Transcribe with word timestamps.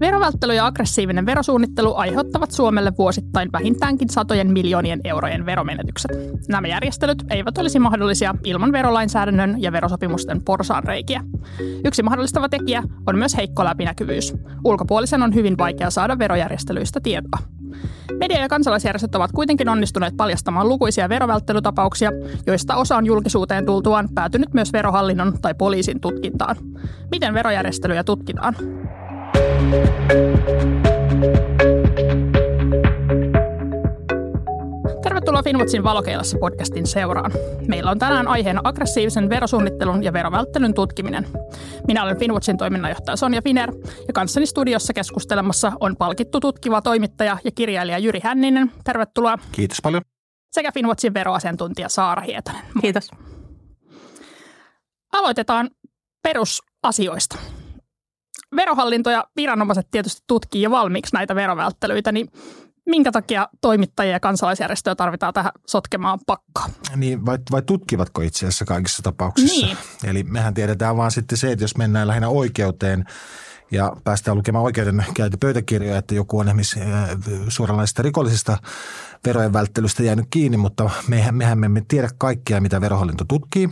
Verovälttely 0.00 0.54
ja 0.54 0.66
aggressiivinen 0.66 1.26
verosuunnittelu 1.26 1.94
aiheuttavat 1.94 2.50
Suomelle 2.50 2.92
vuosittain 2.98 3.52
vähintäänkin 3.52 4.08
satojen 4.08 4.52
miljoonien 4.52 5.00
eurojen 5.04 5.46
veromenetykset. 5.46 6.10
Nämä 6.48 6.68
järjestelyt 6.68 7.24
eivät 7.30 7.58
olisi 7.58 7.78
mahdollisia 7.78 8.34
ilman 8.44 8.72
verolainsäädännön 8.72 9.62
ja 9.62 9.72
verosopimusten 9.72 10.44
porsaanreikiä. 10.44 11.22
Yksi 11.84 12.02
mahdollistava 12.02 12.48
tekijä 12.48 12.82
on 13.06 13.18
myös 13.18 13.36
heikko 13.36 13.64
läpinäkyvyys. 13.64 14.34
Ulkopuolisen 14.64 15.22
on 15.22 15.34
hyvin 15.34 15.58
vaikea 15.58 15.90
saada 15.90 16.18
verojärjestelyistä 16.18 17.00
tietoa. 17.02 17.55
Media- 18.18 18.40
ja 18.40 18.48
kansalaisjärjestöt 18.48 19.14
ovat 19.14 19.32
kuitenkin 19.32 19.68
onnistuneet 19.68 20.16
paljastamaan 20.16 20.68
lukuisia 20.68 21.08
verovälttelytapauksia, 21.08 22.10
joista 22.46 22.76
osa 22.76 22.96
on 22.96 23.06
julkisuuteen 23.06 23.66
tultuaan 23.66 24.08
päätynyt 24.14 24.54
myös 24.54 24.72
verohallinnon 24.72 25.38
tai 25.42 25.54
poliisin 25.54 26.00
tutkintaan. 26.00 26.56
Miten 27.10 27.34
verojärjestelyjä 27.34 28.04
tutkitaan? 28.04 28.56
Tervetuloa 35.06 35.42
Finwatchin 35.42 35.84
Valokeilassa 35.84 36.38
podcastin 36.38 36.86
seuraan. 36.86 37.32
Meillä 37.68 37.90
on 37.90 37.98
tänään 37.98 38.28
aiheena 38.28 38.60
aggressiivisen 38.64 39.28
verosuunnittelun 39.28 40.04
ja 40.04 40.12
verovälttelyn 40.12 40.74
tutkiminen. 40.74 41.26
Minä 41.86 42.02
olen 42.02 42.18
Finwatchin 42.18 42.56
toiminnanjohtaja 42.56 43.16
Sonja 43.16 43.42
Finer 43.42 43.72
ja 44.08 44.12
kanssani 44.14 44.46
studiossa 44.46 44.92
keskustelemassa 44.92 45.72
on 45.80 45.96
palkittu 45.96 46.40
tutkiva 46.40 46.82
toimittaja 46.82 47.38
ja 47.44 47.50
kirjailija 47.50 47.98
Jyri 47.98 48.20
Hänninen. 48.22 48.72
Tervetuloa. 48.84 49.38
Kiitos 49.52 49.78
paljon. 49.82 50.02
Sekä 50.52 50.72
Finwatchin 50.72 51.14
veroasiantuntija 51.14 51.88
Saara 51.88 52.22
Hietanen. 52.22 52.62
Kiitos. 52.80 53.10
Aloitetaan 55.12 55.70
perusasioista 56.22 57.38
verohallinto 58.56 59.10
ja 59.10 59.24
viranomaiset 59.36 59.86
tietysti 59.90 60.22
tutkii 60.26 60.62
jo 60.62 60.70
valmiiksi 60.70 61.14
näitä 61.14 61.34
verovälttelyitä, 61.34 62.12
niin 62.12 62.28
minkä 62.86 63.12
takia 63.12 63.48
toimittajia 63.60 64.12
ja 64.12 64.20
kansalaisjärjestöjä 64.20 64.94
tarvitaan 64.94 65.34
tähän 65.34 65.52
sotkemaan 65.66 66.18
pakkaa? 66.26 66.66
Niin, 66.96 67.26
vai, 67.26 67.38
vai 67.50 67.62
tutkivatko 67.62 68.22
itse 68.22 68.46
asiassa 68.46 68.64
kaikissa 68.64 69.02
tapauksissa? 69.02 69.66
Niin. 69.66 69.76
Eli 70.04 70.22
mehän 70.22 70.54
tiedetään 70.54 70.96
vaan 70.96 71.10
sitten 71.10 71.38
se, 71.38 71.52
että 71.52 71.64
jos 71.64 71.76
mennään 71.76 72.08
lähinnä 72.08 72.28
oikeuteen 72.28 73.04
ja 73.70 73.92
päästään 74.04 74.36
lukemaan 74.36 74.64
oikeuden 74.64 75.04
pöytäkirjoja, 75.40 75.98
että 75.98 76.14
joku 76.14 76.38
on 76.38 76.48
esimerkiksi 76.48 76.80
suoranaisesta 77.48 78.02
rikollisesta 78.02 78.58
verojen 79.26 79.52
välttelystä 79.52 80.02
jäänyt 80.02 80.26
kiinni, 80.30 80.56
mutta 80.56 80.90
mehän, 81.08 81.34
mehän 81.34 81.58
me 81.58 81.66
emme 81.66 81.82
tiedä 81.88 82.08
kaikkia, 82.18 82.60
mitä 82.60 82.80
verohallinto 82.80 83.24
tutkii. 83.28 83.70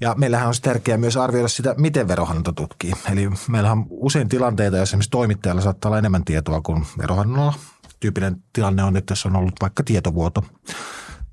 Ja 0.00 0.14
meillähän 0.18 0.48
on 0.48 0.54
tärkeää 0.62 0.98
myös 0.98 1.16
arvioida 1.16 1.48
sitä, 1.48 1.74
miten 1.78 2.08
verohallinto 2.08 2.52
tutkii. 2.52 2.92
Eli 3.12 3.30
meillä 3.48 3.72
on 3.72 3.86
usein 3.90 4.28
tilanteita, 4.28 4.76
joissa 4.76 4.90
esimerkiksi 4.90 5.10
toimittajalla 5.10 5.62
saattaa 5.62 5.88
olla 5.88 5.98
enemmän 5.98 6.24
tietoa 6.24 6.60
kuin 6.60 6.86
verohallinnolla. 6.98 7.54
Tyypillinen 8.02 8.42
tilanne 8.52 8.84
on, 8.84 8.96
että 8.96 9.12
jos 9.12 9.26
on 9.26 9.36
ollut 9.36 9.54
vaikka 9.60 9.82
tietovuoto, 9.82 10.44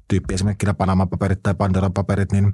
tyyppi 0.08 0.34
esimerkkinä 0.34 0.74
Panama-paperit 0.74 1.44
tai 1.44 1.54
Pandora-paperit, 1.54 2.32
niin 2.32 2.54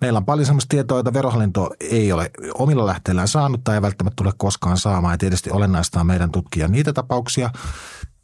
meillä 0.00 0.16
on 0.16 0.24
paljon 0.24 0.46
sellaista 0.46 0.68
tietoa, 0.68 0.98
jota 0.98 1.12
verohallinto 1.12 1.70
ei 1.80 2.12
ole 2.12 2.30
omilla 2.54 2.86
lähteillään 2.86 3.28
saanut 3.28 3.64
tai 3.64 3.74
ei 3.74 3.82
välttämättä 3.82 4.16
tule 4.16 4.32
koskaan 4.36 4.78
saamaan. 4.78 5.14
Ja 5.14 5.18
tietysti 5.18 5.50
olennaista 5.50 6.00
on 6.00 6.06
meidän 6.06 6.30
tutkia 6.30 6.68
niitä 6.68 6.92
tapauksia, 6.92 7.50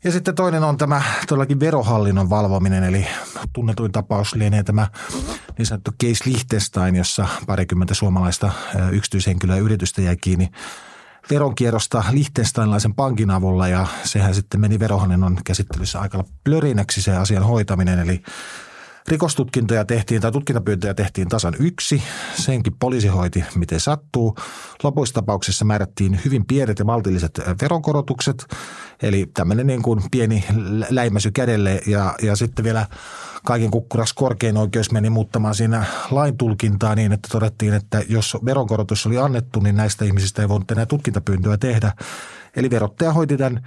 ja 0.04 0.12
sitten 0.12 0.34
toinen 0.34 0.64
on 0.64 0.76
tämä 0.76 1.02
todellakin 1.28 1.60
verohallinnon 1.60 2.30
valvominen, 2.30 2.84
eli 2.84 3.06
tunnetuin 3.52 3.92
tapaus 3.92 4.34
lienee 4.34 4.62
tämä 4.62 4.88
niin 5.58 5.66
sanottu 5.66 5.90
case 6.02 6.30
Liechtenstein, 6.30 6.96
jossa 6.96 7.26
parikymmentä 7.46 7.94
suomalaista 7.94 8.52
yksityishenkilöä 8.92 9.56
ja 9.56 9.62
yritystä 9.62 10.02
jäi 10.02 10.16
kiinni 10.16 10.50
veronkierrosta 11.30 12.04
Liechtensteinlaisen 12.10 12.94
pankin 12.94 13.30
avulla 13.30 13.68
ja 13.68 13.86
sehän 14.04 14.34
sitten 14.34 14.60
meni 14.60 14.78
verohallinnon 14.78 15.38
käsittelyssä 15.44 16.00
aika 16.00 16.24
plörinäksi 16.44 17.02
se 17.02 17.16
asian 17.16 17.44
hoitaminen, 17.44 17.98
eli 17.98 18.22
Rikostutkintoja 19.09 19.84
tehtiin 19.84 20.22
tai 20.22 20.33
tutkintapyyntöjä 20.33 20.94
tehtiin 20.94 21.28
tasan 21.28 21.55
yksi. 21.59 22.03
Senkin 22.34 22.77
poliisi 22.81 23.09
hoiti 23.09 23.44
miten 23.55 23.81
sattuu. 23.81 24.37
Lopuissa 24.83 25.15
tapauksessa 25.15 25.65
määrättiin 25.65 26.21
hyvin 26.25 26.47
pienet 26.47 26.78
ja 26.78 26.84
maltilliset 26.84 27.41
veronkorotukset. 27.62 28.47
Eli 29.03 29.31
tämmöinen 29.34 29.66
niin 29.66 29.83
kuin 29.83 30.00
pieni 30.11 30.44
läimäsy 30.91 31.31
kädelle 31.31 31.81
ja, 31.87 32.15
ja 32.22 32.37
sitten 32.37 32.65
vielä 32.65 32.87
kaiken 33.44 33.71
kukkuraksi 33.71 34.15
korkein 34.15 34.56
oikeus 34.56 34.93
meni 34.93 35.11
muuttamaan 35.11 35.55
siinä 35.55 35.84
lain 36.11 36.37
tulkintaa 36.37 36.94
niin, 36.94 37.12
että 37.12 37.28
todettiin, 37.32 37.75
että 37.75 38.03
jos 38.09 38.37
veronkorotus 38.44 39.06
oli 39.06 39.19
annettu, 39.19 39.61
niin 39.61 39.77
näistä 39.77 40.05
ihmisistä 40.05 40.43
ei 40.43 40.49
voinut 40.49 40.71
enää 40.71 40.87
tutkintapyyntöä 40.87 41.56
tehdä. 41.56 41.93
Eli 42.56 42.71
verottaja 42.71 43.12
hoiti 43.12 43.37
tämän 43.37 43.67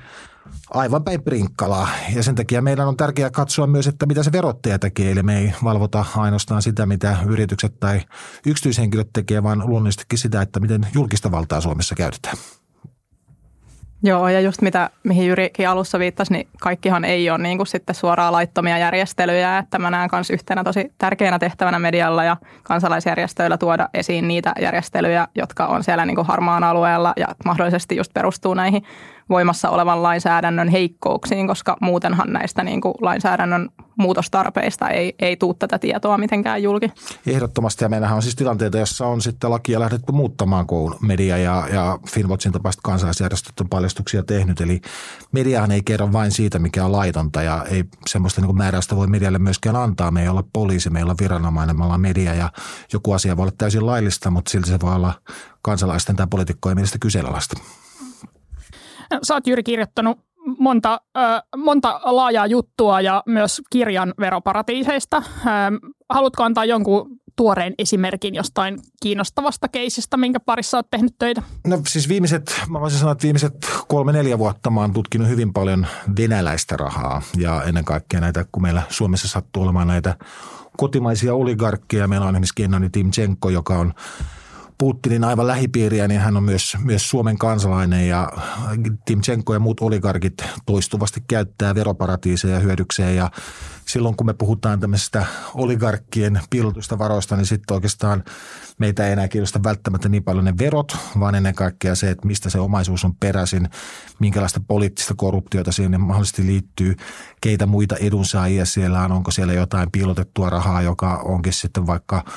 aivan 0.73 1.03
päin 1.03 1.21
prinkkalaa. 1.23 1.87
Ja 2.15 2.23
sen 2.23 2.35
takia 2.35 2.61
meidän 2.61 2.87
on 2.87 2.97
tärkeää 2.97 3.29
katsoa 3.29 3.67
myös, 3.67 3.87
että 3.87 4.05
mitä 4.05 4.23
se 4.23 4.31
verottaja 4.31 4.79
tekee. 4.79 5.11
Eli 5.11 5.23
me 5.23 5.37
ei 5.37 5.53
valvota 5.63 6.05
ainoastaan 6.17 6.61
sitä, 6.61 6.85
mitä 6.85 7.17
yritykset 7.27 7.79
tai 7.79 8.01
yksityishenkilöt 8.45 9.09
tekee, 9.13 9.43
vaan 9.43 9.63
luonnollisestikin 9.65 10.19
sitä, 10.19 10.41
että 10.41 10.59
miten 10.59 10.87
julkista 10.93 11.31
valtaa 11.31 11.61
Suomessa 11.61 11.95
käytetään. 11.95 12.37
Joo, 14.05 14.27
ja 14.27 14.41
just 14.41 14.61
mitä, 14.61 14.89
mihin 15.03 15.27
Jyrikin 15.27 15.69
alussa 15.69 15.99
viittasi, 15.99 16.33
niin 16.33 16.47
kaikkihan 16.61 17.05
ei 17.05 17.29
ole 17.29 17.37
niin 17.37 17.57
kuin 17.57 17.67
sitten 17.67 17.95
suoraan 17.95 18.33
laittomia 18.33 18.77
järjestelyjä. 18.77 19.57
Että 19.57 19.79
mä 19.79 19.89
näen 19.89 20.09
myös 20.11 20.29
yhtenä 20.29 20.63
tosi 20.63 20.91
tärkeänä 20.97 21.39
tehtävänä 21.39 21.79
medialla 21.79 22.23
ja 22.23 22.37
kansalaisjärjestöillä 22.63 23.57
tuoda 23.57 23.89
esiin 23.93 24.27
niitä 24.27 24.53
järjestelyjä, 24.61 25.27
jotka 25.35 25.67
on 25.67 25.83
siellä 25.83 26.05
niin 26.05 26.15
kuin 26.15 26.27
harmaan 26.27 26.63
alueella 26.63 27.13
ja 27.17 27.27
mahdollisesti 27.45 27.95
just 27.95 28.13
perustuu 28.13 28.53
näihin 28.53 28.83
voimassa 29.33 29.69
olevan 29.69 30.03
lainsäädännön 30.03 30.67
heikkouksiin, 30.67 31.47
koska 31.47 31.77
muutenhan 31.81 32.33
näistä 32.33 32.63
niin 32.63 32.81
kuin 32.81 32.93
lainsäädännön 33.01 33.69
muutostarpeista 33.95 34.89
ei, 34.89 35.15
ei 35.19 35.37
tule 35.37 35.55
tätä 35.59 35.79
tietoa 35.79 36.17
mitenkään 36.17 36.63
julki. 36.63 36.91
Ehdottomasti 37.27 37.83
ja 37.83 37.89
meillähän 37.89 38.15
on 38.15 38.21
siis 38.21 38.35
tilanteita, 38.35 38.77
jossa 38.77 39.07
on 39.07 39.21
sitten 39.21 39.49
lakia 39.49 39.79
lähdetty 39.79 40.11
muuttamaan, 40.11 40.67
kun 40.67 40.95
media 41.01 41.37
ja, 41.37 41.67
ja 41.73 41.99
Finwatchin 42.09 42.51
tapaiset 42.51 42.81
kansalaisjärjestöt 42.83 43.59
on 43.59 43.69
paljastuksia 43.69 44.23
tehnyt. 44.23 44.61
Eli 44.61 44.81
mediahan 45.31 45.71
ei 45.71 45.81
kerro 45.85 46.13
vain 46.13 46.31
siitä, 46.31 46.59
mikä 46.59 46.85
on 46.85 46.91
laitonta 46.91 47.41
ja 47.41 47.65
ei 47.69 47.83
semmoista 48.07 48.41
niin 48.41 48.57
määräystä 48.57 48.95
voi 48.95 49.07
medialle 49.07 49.39
myöskään 49.39 49.75
antaa. 49.75 50.11
Me 50.11 50.21
ei 50.21 50.27
olla 50.27 50.43
poliisi, 50.53 50.89
me 50.89 50.99
ei 50.99 51.03
olla 51.03 51.15
viranomainen, 51.21 51.77
me 51.77 51.83
ollaan 51.83 52.01
media 52.01 52.33
ja 52.33 52.51
joku 52.93 53.11
asia 53.11 53.37
voi 53.37 53.43
olla 53.43 53.53
täysin 53.57 53.85
laillista, 53.85 54.31
mutta 54.31 54.51
silti 54.51 54.69
se 54.69 54.79
voi 54.81 54.95
olla 54.95 55.13
kansalaisten 55.61 56.15
tai 56.15 56.27
poliitikkojen 56.29 56.77
mielestä 56.77 56.97
kyseenalaista. 56.99 57.61
Sä 59.23 59.33
oot 59.33 59.47
Jyri 59.47 59.63
kirjoittanut 59.63 60.19
monta, 60.59 61.01
äh, 61.17 61.41
monta 61.57 62.01
laajaa 62.03 62.47
juttua 62.47 63.01
ja 63.01 63.23
myös 63.25 63.61
kirjan 63.69 64.13
veroparatiiseista. 64.19 65.17
Äh, 65.17 65.23
haluatko 66.09 66.43
antaa 66.43 66.65
jonkun 66.65 67.19
tuoreen 67.35 67.73
esimerkin 67.77 68.35
jostain 68.35 68.79
kiinnostavasta 69.01 69.67
keisistä, 69.67 70.17
minkä 70.17 70.39
parissa 70.39 70.77
olet 70.77 70.89
tehnyt 70.91 71.15
töitä? 71.19 71.43
No 71.67 71.81
siis 71.87 72.09
viimeiset, 72.09 72.61
mä 72.69 72.81
voisin 72.81 72.99
sanoa, 72.99 73.11
että 73.11 73.23
viimeiset 73.23 73.53
kolme-neljä 73.87 74.37
vuotta 74.37 74.69
mä 74.69 74.81
oon 74.81 74.93
tutkinut 74.93 75.27
hyvin 75.27 75.53
paljon 75.53 75.87
venäläistä 76.17 76.77
rahaa 76.77 77.21
ja 77.37 77.63
ennen 77.63 77.85
kaikkea 77.85 78.19
näitä, 78.19 78.45
kun 78.51 78.61
meillä 78.61 78.81
Suomessa 78.89 79.27
sattuu 79.27 79.63
olemaan 79.63 79.87
näitä 79.87 80.15
kotimaisia 80.77 81.33
oligarkkeja. 81.33 82.07
Meillä 82.07 82.25
on 82.25 82.35
esimerkiksi 82.35 82.55
Gennady 82.55 82.89
Timchenko, 82.89 83.49
joka 83.49 83.79
on 83.79 83.93
Putinin 84.77 85.23
aivan 85.23 85.47
lähipiiriä, 85.47 86.07
niin 86.07 86.21
hän 86.21 86.37
on 86.37 86.43
myös, 86.43 86.77
myös 86.83 87.09
Suomen 87.09 87.37
kansalainen 87.37 88.07
ja 88.07 88.29
Timchenko 89.05 89.53
ja 89.53 89.59
muut 89.59 89.79
oligarkit 89.79 90.43
toistuvasti 90.65 91.23
käyttää 91.27 91.75
veroparatiiseja 91.75 92.59
hyödykseen. 92.59 93.15
Ja 93.15 93.31
silloin 93.85 94.15
kun 94.15 94.27
me 94.27 94.33
puhutaan 94.33 94.79
tämmöisestä 94.79 95.25
oligarkkien 95.53 96.41
piilotusta 96.49 96.99
varoista, 96.99 97.35
niin 97.35 97.45
sitten 97.45 97.75
oikeastaan 97.75 98.23
meitä 98.77 99.07
ei 99.07 99.13
enää 99.13 99.27
kiinnosta 99.27 99.63
välttämättä 99.63 100.09
niin 100.09 100.23
paljon 100.23 100.45
ne 100.45 100.53
verot, 100.59 100.97
vaan 101.19 101.35
ennen 101.35 101.55
kaikkea 101.55 101.95
se, 101.95 102.09
että 102.09 102.27
mistä 102.27 102.49
se 102.49 102.59
omaisuus 102.59 103.05
on 103.05 103.15
peräisin, 103.15 103.69
minkälaista 104.19 104.59
poliittista 104.67 105.13
korruptiota 105.17 105.71
siihen 105.71 106.01
mahdollisesti 106.01 106.45
liittyy, 106.45 106.95
keitä 107.41 107.65
muita 107.65 107.95
edunsaajia 107.95 108.65
siellä 108.65 109.01
on, 109.01 109.11
onko 109.11 109.31
siellä 109.31 109.53
jotain 109.53 109.91
piilotettua 109.91 110.49
rahaa, 110.49 110.81
joka 110.81 111.17
onkin 111.17 111.53
sitten 111.53 111.87
vaikka– 111.87 112.23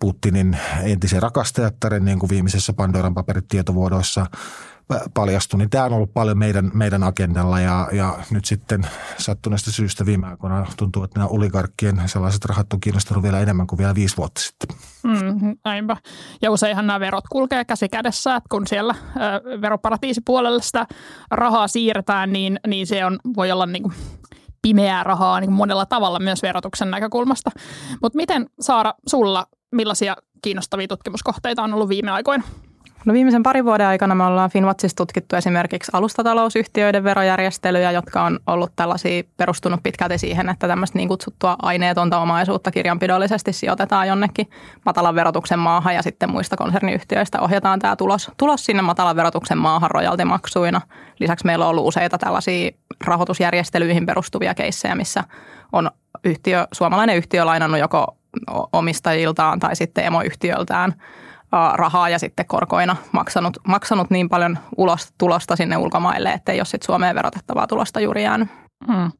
Putinin 0.00 0.58
entisen 0.82 1.22
rakastajattaren, 1.22 2.04
niin 2.04 2.18
kuin 2.18 2.30
viimeisessä 2.30 2.72
Pandoran 2.72 3.14
paperit 3.14 3.48
tietovuodoissa 3.48 4.26
paljastui, 5.14 5.58
niin 5.58 5.70
tämä 5.70 5.84
on 5.84 5.92
ollut 5.92 6.14
paljon 6.14 6.38
meidän, 6.38 6.70
meidän 6.74 7.02
agendalla 7.02 7.60
ja, 7.60 7.88
ja 7.92 8.18
nyt 8.30 8.44
sitten 8.44 8.86
sattuneesta 9.18 9.72
syystä 9.72 10.06
viime 10.06 10.26
aikoina 10.26 10.66
tuntuu, 10.76 11.04
että 11.04 11.18
nämä 11.18 11.28
oligarkkien 11.28 12.02
sellaiset 12.06 12.44
rahat 12.44 12.72
on 12.72 12.80
kiinnostanut 12.80 13.22
vielä 13.22 13.40
enemmän 13.40 13.66
kuin 13.66 13.78
vielä 13.78 13.94
viisi 13.94 14.16
vuotta 14.16 14.40
sitten. 14.40 14.76
Mm, 15.02 15.56
näinpä. 15.64 15.96
Ja 16.42 16.50
useinhan 16.50 16.86
nämä 16.86 17.00
verot 17.00 17.24
kulkee 17.28 17.64
käsi 17.64 17.88
kädessä, 17.88 18.36
että 18.36 18.48
kun 18.50 18.66
siellä 18.66 18.94
ö, 19.16 19.60
veroparatiisipuolelle 19.60 20.62
sitä 20.62 20.86
rahaa 21.30 21.68
siirretään, 21.68 22.32
niin, 22.32 22.60
niin 22.66 22.86
se 22.86 23.04
on, 23.04 23.18
voi 23.36 23.52
olla 23.52 23.66
niin 23.66 23.82
kuin 23.82 23.94
pimeää 24.62 25.04
rahaa 25.04 25.40
niin 25.40 25.52
monella 25.52 25.86
tavalla 25.86 26.18
myös 26.18 26.42
verotuksen 26.42 26.90
näkökulmasta. 26.90 27.50
Mutta 28.02 28.16
miten 28.16 28.46
Saara, 28.60 28.94
sulla 29.08 29.46
millaisia 29.72 30.16
kiinnostavia 30.42 30.88
tutkimuskohteita 30.88 31.62
on 31.62 31.74
ollut 31.74 31.88
viime 31.88 32.10
aikoina? 32.10 32.44
No 33.04 33.12
viimeisen 33.12 33.42
parin 33.42 33.64
vuoden 33.64 33.86
aikana 33.86 34.14
me 34.14 34.24
ollaan 34.24 34.50
Finwatchissa 34.50 34.96
tutkittu 34.96 35.36
esimerkiksi 35.36 35.90
alustatalousyhtiöiden 35.94 37.04
verojärjestelyjä, 37.04 37.90
jotka 37.90 38.22
on 38.22 38.40
ollut 38.46 38.72
tällaisia 38.76 39.22
perustunut 39.36 39.82
pitkälti 39.82 40.18
siihen, 40.18 40.48
että 40.48 40.68
tämmöistä 40.68 40.98
niin 40.98 41.08
kutsuttua 41.08 41.56
aineetonta 41.62 42.18
omaisuutta 42.18 42.70
kirjanpidollisesti 42.70 43.52
sijoitetaan 43.52 44.08
jonnekin 44.08 44.50
matalan 44.86 45.14
verotuksen 45.14 45.58
maahan 45.58 45.94
ja 45.94 46.02
sitten 46.02 46.30
muista 46.30 46.56
konserniyhtiöistä 46.56 47.40
ohjataan 47.40 47.78
tämä 47.78 47.96
tulos, 47.96 48.30
tulos 48.36 48.64
sinne 48.64 48.82
matalan 48.82 49.16
verotuksen 49.16 49.58
maahan 49.58 49.90
rojaltimaksuina. 49.90 50.80
Lisäksi 51.20 51.46
meillä 51.46 51.64
on 51.64 51.70
ollut 51.70 51.86
useita 51.86 52.18
tällaisia 52.18 52.70
rahoitusjärjestelyihin 53.04 54.06
perustuvia 54.06 54.54
keissejä, 54.54 54.94
missä 54.94 55.24
on 55.72 55.90
yhtiö, 56.24 56.66
suomalainen 56.72 57.16
yhtiö 57.16 57.44
lainannut 57.44 57.80
joko 57.80 58.16
omistajiltaan 58.72 59.60
tai 59.60 59.76
sitten 59.76 60.04
emoyhtiöltään– 60.04 60.94
rahaa 61.74 62.08
ja 62.08 62.18
sitten 62.18 62.46
korkoina 62.46 62.96
maksanut, 63.12 63.56
maksanut 63.68 64.10
niin 64.10 64.28
paljon 64.28 64.58
ulos 64.76 65.08
tulosta 65.18 65.56
sinne 65.56 65.76
ulkomaille, 65.76 66.32
että 66.32 66.52
ei 66.52 66.60
ole 66.60 66.64
sitten 66.64 66.86
Suomeen 66.86 67.14
verotettavaa 67.14 67.66
tulosta 67.66 68.00
juuri 68.00 68.22
jäänyt. 68.22 68.48
Hmm. 68.86 69.12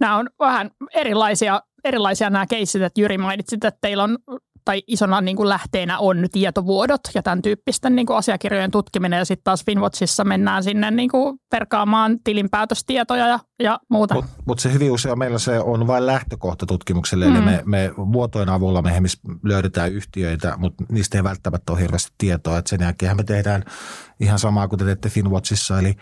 Nämä 0.00 0.16
on 0.16 0.28
vähän 0.40 0.70
erilaisia, 0.94 1.62
erilaisia 1.84 2.30
nämä 2.30 2.46
keissit, 2.46 2.82
että 2.82 3.00
Jyri 3.00 3.18
mainitsit, 3.18 3.64
että 3.64 3.78
teillä 3.80 4.04
on 4.04 4.18
tai 4.66 4.82
isona 4.86 5.20
niin 5.20 5.36
kuin 5.36 5.48
lähteenä 5.48 5.98
on 5.98 6.26
tietovuodot 6.32 7.00
ja 7.14 7.22
tämän 7.22 7.42
tyyppisten 7.42 7.96
niin 7.96 8.06
kuin 8.06 8.16
asiakirjojen 8.16 8.70
tutkiminen. 8.70 9.18
Ja 9.18 9.24
sitten 9.24 9.44
taas 9.44 9.64
Finwatchissa 9.64 10.24
mennään 10.24 10.64
sinne 10.64 10.90
niin 10.90 11.10
kuin 11.10 11.38
perkaamaan 11.50 12.18
tilinpäätöstietoja 12.24 13.28
ja, 13.28 13.38
ja 13.62 13.80
muuta. 13.90 14.14
Mutta 14.14 14.30
mut 14.46 14.58
se 14.58 14.72
hyvin 14.72 14.92
usein 14.92 15.18
meillä 15.18 15.38
se 15.38 15.60
on 15.60 15.86
vain 15.86 16.06
lähtökohta 16.06 16.66
tutkimukselle. 16.66 17.26
Mm. 17.26 17.36
Eli 17.36 17.44
me, 17.44 17.62
me 17.64 17.92
vuotojen 17.96 18.48
avulla 18.48 18.82
me 18.82 18.92
löydetään 19.44 19.92
yhtiöitä, 19.92 20.54
mutta 20.56 20.84
niistä 20.88 21.18
ei 21.18 21.24
välttämättä 21.24 21.72
ole 21.72 21.80
hirveästi 21.80 22.12
tietoa. 22.18 22.58
Et 22.58 22.66
sen 22.66 22.80
jälkeen 22.80 23.16
me 23.16 23.24
tehdään 23.24 23.64
ihan 24.20 24.38
samaa 24.38 24.68
kuin 24.68 24.78
te 24.78 24.84
teette 24.84 25.08
Finwatchissa. 25.08 25.78
Eli 25.78 25.96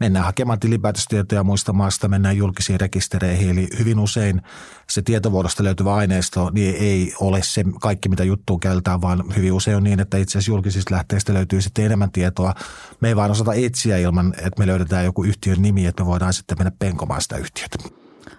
mennään 0.00 0.24
hakemaan 0.24 0.60
tilinpäätöstietoja 0.60 1.44
muista 1.44 1.72
maista, 1.72 2.08
mennään 2.08 2.36
julkisiin 2.36 2.80
rekistereihin. 2.80 3.50
Eli 3.50 3.68
hyvin 3.78 3.98
usein 3.98 4.42
se 4.90 5.02
tietovuodosta 5.02 5.64
löytyvä 5.64 5.94
aineisto 5.94 6.50
niin 6.50 6.76
ei 6.80 7.14
ole 7.20 7.42
se 7.42 7.64
kaikki, 7.80 8.08
mitä 8.08 8.24
juttuun 8.24 8.60
käytetään, 8.60 9.00
vaan 9.00 9.24
hyvin 9.36 9.52
usein 9.52 9.76
on 9.76 9.84
niin, 9.84 10.00
että 10.00 10.16
itse 10.16 10.38
asiassa 10.38 10.50
julkisista 10.50 10.94
lähteistä 10.94 11.34
löytyy 11.34 11.60
sitten 11.60 11.84
enemmän 11.84 12.12
tietoa. 12.12 12.54
Me 13.00 13.08
ei 13.08 13.16
vaan 13.16 13.30
osata 13.30 13.54
etsiä 13.54 13.98
ilman, 13.98 14.34
että 14.36 14.58
me 14.58 14.66
löydetään 14.66 15.04
joku 15.04 15.24
yhtiön 15.24 15.62
nimi, 15.62 15.86
että 15.86 16.02
me 16.02 16.06
voidaan 16.06 16.32
sitten 16.32 16.58
mennä 16.58 16.72
penkomaan 16.78 17.22
sitä 17.22 17.36
yhtiötä. 17.36 17.78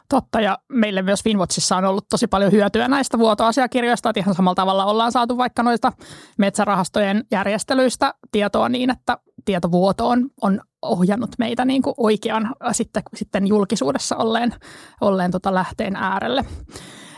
Totta, 0.09 0.41
ja 0.41 0.57
meille 0.67 1.01
myös 1.01 1.23
Finwatchissa 1.23 1.77
on 1.77 1.85
ollut 1.85 2.09
tosi 2.09 2.27
paljon 2.27 2.51
hyötyä 2.51 2.87
näistä 2.87 3.19
vuotoasiakirjoista, 3.19 4.09
että 4.09 4.19
ihan 4.19 4.35
samalla 4.35 4.55
tavalla 4.55 4.85
ollaan 4.85 5.11
saatu 5.11 5.37
vaikka 5.37 5.63
noista 5.63 5.93
metsärahastojen 6.37 7.25
järjestelyistä 7.31 8.13
tietoa 8.31 8.69
niin, 8.69 8.89
että 8.89 9.17
tietovuoto 9.45 10.07
on, 10.07 10.29
ohjannut 10.81 11.31
meitä 11.39 11.65
niin 11.65 11.81
kuin 11.81 11.93
oikean 11.97 12.45
äh, 12.45 12.53
sitten, 12.71 13.03
sitten 13.15 13.47
julkisuudessa 13.47 14.15
olleen, 14.15 14.55
olleen 15.01 15.31
tota 15.31 15.53
lähteen 15.53 15.95
äärelle. 15.95 16.45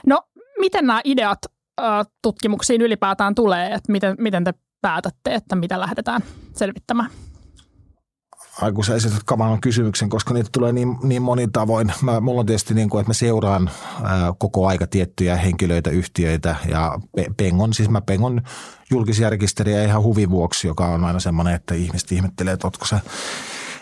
No, 0.05 0.21
miten 0.59 0.87
nämä 0.87 1.01
ideat 1.03 1.39
ä, 1.81 1.83
tutkimuksiin 2.21 2.81
ylipäätään 2.81 3.35
tulee, 3.35 3.73
että 3.73 3.91
miten, 3.91 4.15
miten 4.19 4.43
te 4.43 4.53
päätätte, 4.81 5.35
että 5.35 5.55
mitä 5.55 5.79
lähdetään 5.79 6.21
selvittämään? 6.53 7.09
Ai 8.61 8.71
kun 8.71 8.85
sä 8.85 8.95
esität 8.95 9.23
kamalan 9.25 9.61
kysymyksen, 9.61 10.09
koska 10.09 10.33
niitä 10.33 10.49
tulee 10.51 10.71
niin, 10.71 10.97
niin 11.03 11.21
monin 11.21 11.51
tavoin. 11.51 11.93
Mä, 12.01 12.19
mulla 12.19 12.39
on 12.39 12.45
tietysti 12.45 12.73
niin 12.73 12.89
kuin, 12.89 13.01
että 13.01 13.09
mä 13.09 13.13
seuraan 13.13 13.69
ää, 14.03 14.33
koko 14.37 14.67
aika 14.67 14.87
tiettyjä 14.87 15.35
henkilöitä, 15.35 15.89
yhtiöitä 15.89 16.55
ja 16.69 16.99
pengon, 17.37 17.73
siis 17.73 17.89
mä 17.89 18.01
pengon 18.01 18.41
julkisia 18.91 19.29
rekisteriä 19.29 19.83
ihan 19.83 20.03
huvin 20.03 20.29
vuoksi, 20.29 20.67
joka 20.67 20.87
on 20.87 21.05
aina 21.05 21.19
semmoinen, 21.19 21.55
että 21.55 21.75
ihmiset 21.75 22.11
ihmettelee, 22.11 22.53
että 22.53 22.67
ootko 22.67 22.85
sä 22.85 22.99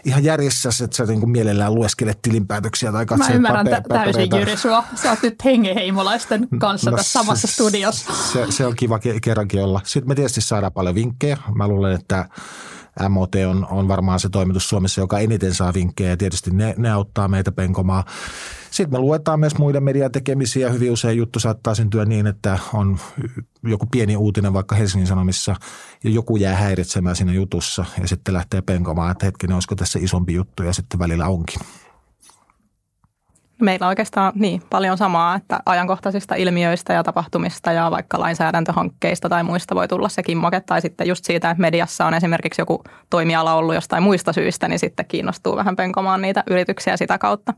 ihan 0.06 0.24
järjessä, 0.24 0.70
että 0.84 0.98
sä 0.98 1.06
niin 1.06 1.20
kuin 1.20 1.30
mielellään 1.30 1.76
lueskelet 1.76 2.22
tilinpäätöksiä 2.22 2.92
tai 2.92 3.06
katselet 3.06 3.30
Mä 3.30 3.36
ymmärrän 3.36 3.68
paper, 3.68 3.98
täysin 3.98 4.30
Jyri 4.40 4.58
sua. 4.58 4.84
Sä 4.96 5.10
oot 5.10 5.22
nyt 5.22 5.46
hengeheimolaisten 5.46 6.48
kanssa 6.60 6.92
no, 6.92 6.98
tässä 6.98 7.20
samassa 7.20 7.48
se, 7.48 7.54
studiossa. 7.54 8.14
Se, 8.34 8.46
se 8.50 8.66
on 8.66 8.76
kiva 8.76 9.00
kerrankin 9.22 9.64
olla. 9.64 9.82
Sitten 9.84 10.08
me 10.08 10.16
tietysti 10.16 10.42
saadaan 10.42 10.74
paljon 10.74 10.96
vinkkejä. 10.96 11.38
Mä 11.56 11.68
luulen, 11.68 11.96
että 11.96 12.26
MOT 13.10 13.36
on, 13.50 13.68
on 13.70 13.88
varmaan 13.88 14.20
se 14.20 14.30
toimitus 14.30 14.70
Suomessa, 14.70 15.02
joka 15.02 15.20
eniten 15.20 15.54
saa 15.54 15.74
vinkkejä 15.74 16.10
ja 16.10 16.18
tietysti 16.18 16.52
ne, 16.52 16.74
ne 16.78 16.92
auttaa 16.92 17.28
meitä 17.28 17.52
penkomaan. 17.52 18.04
Sitten 18.72 19.00
me 19.00 19.00
luetaan 19.00 19.40
myös 19.40 19.58
muiden 19.58 19.84
median 19.84 20.12
tekemisiä. 20.12 20.70
Hyvin 20.70 20.92
usein 20.92 21.18
juttu 21.18 21.40
saattaa 21.40 21.76
syntyä 21.76 22.06
niin, 22.06 22.28
että 22.28 22.60
on 22.74 23.00
joku 23.64 23.86
pieni 23.86 24.16
uutinen 24.18 24.54
vaikka 24.54 24.76
Helsingin 24.76 25.08
Sanomissa 25.08 25.56
ja 26.04 26.10
joku 26.10 26.38
jää 26.38 26.56
häiritsemään 26.56 27.16
siinä 27.16 27.34
jutussa 27.34 27.86
ja 28.02 28.08
sitten 28.08 28.34
lähtee 28.34 28.62
penkomaan, 28.62 29.12
että 29.12 29.26
hetkinen, 29.26 29.54
olisiko 29.54 29.76
tässä 29.76 30.00
isompi 30.02 30.34
juttu 30.34 30.64
ja 30.64 30.74
sitten 30.74 31.00
välillä 31.00 31.28
onkin. 31.28 31.60
Meillä 33.62 33.86
on 33.86 33.90
oikeastaan 33.90 34.32
niin 34.36 34.62
paljon 34.70 34.98
samaa, 34.98 35.36
että 35.36 35.60
ajankohtaisista 35.66 36.36
ilmiöistä 36.36 36.94
ja 36.94 37.04
tapahtumista 37.04 37.72
ja 37.72 37.92
vaikka 37.92 38.20
lainsäädäntöhankkeista 38.20 39.30
tai 39.30 39.44
muista 39.44 39.76
voi 39.76 39.88
tulla 39.88 40.10
se 40.10 40.24
kimmoke. 40.24 40.62
Tai 40.62 40.82
sitten 40.82 41.08
just 41.08 41.26
siitä, 41.26 41.52
että 41.52 41.62
mediassa 41.62 42.06
on 42.06 42.14
esimerkiksi 42.14 42.62
joku 42.62 42.84
toimiala 43.10 43.54
ollut 43.54 43.76
jostain 43.76 44.04
muista 44.04 44.34
syistä, 44.34 44.68
niin 44.68 44.80
sitten 44.80 45.06
kiinnostuu 45.06 45.56
vähän 45.56 45.76
penkomaan 45.76 46.22
niitä 46.22 46.44
yrityksiä 46.50 46.98
sitä 46.98 47.18
kautta. 47.18 47.54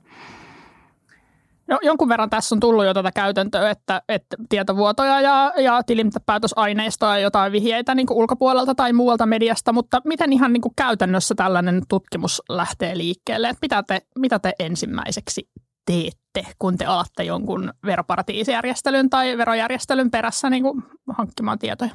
No, 1.71 1.79
jonkun 1.81 2.09
verran 2.09 2.29
tässä 2.29 2.55
on 2.55 2.59
tullut 2.59 2.85
jo 2.85 2.93
tätä 2.93 3.11
käytäntöä, 3.11 3.69
että, 3.69 4.01
että 4.09 4.37
tietovuotoja 4.49 5.21
ja, 5.21 5.53
ja 5.57 5.83
tilinpäätösaineistoa 5.83 7.17
ja 7.17 7.23
jotain 7.23 7.51
vihjeitä 7.51 7.95
niin 7.95 8.07
ulkopuolelta 8.11 8.75
tai 8.75 8.93
muualta 8.93 9.25
mediasta, 9.25 9.73
mutta 9.73 10.01
miten 10.05 10.33
ihan 10.33 10.53
niin 10.53 10.61
käytännössä 10.75 11.35
tällainen 11.35 11.81
tutkimus 11.89 12.41
lähtee 12.49 12.97
liikkeelle? 12.97 13.51
mitä 13.61 13.83
te, 13.83 14.01
mitä 14.17 14.39
te 14.39 14.53
ensimmäiseksi 14.59 15.47
teette, 15.85 16.53
kun 16.59 16.77
te 16.77 16.85
alatte 16.85 17.23
jonkun 17.23 17.73
veroparatiisijärjestelyn 17.85 19.09
tai 19.09 19.37
verojärjestelyn 19.37 20.11
perässä 20.11 20.49
niin 20.49 20.63
kuin 20.63 20.83
hankkimaan 21.17 21.59
tietoja? 21.59 21.91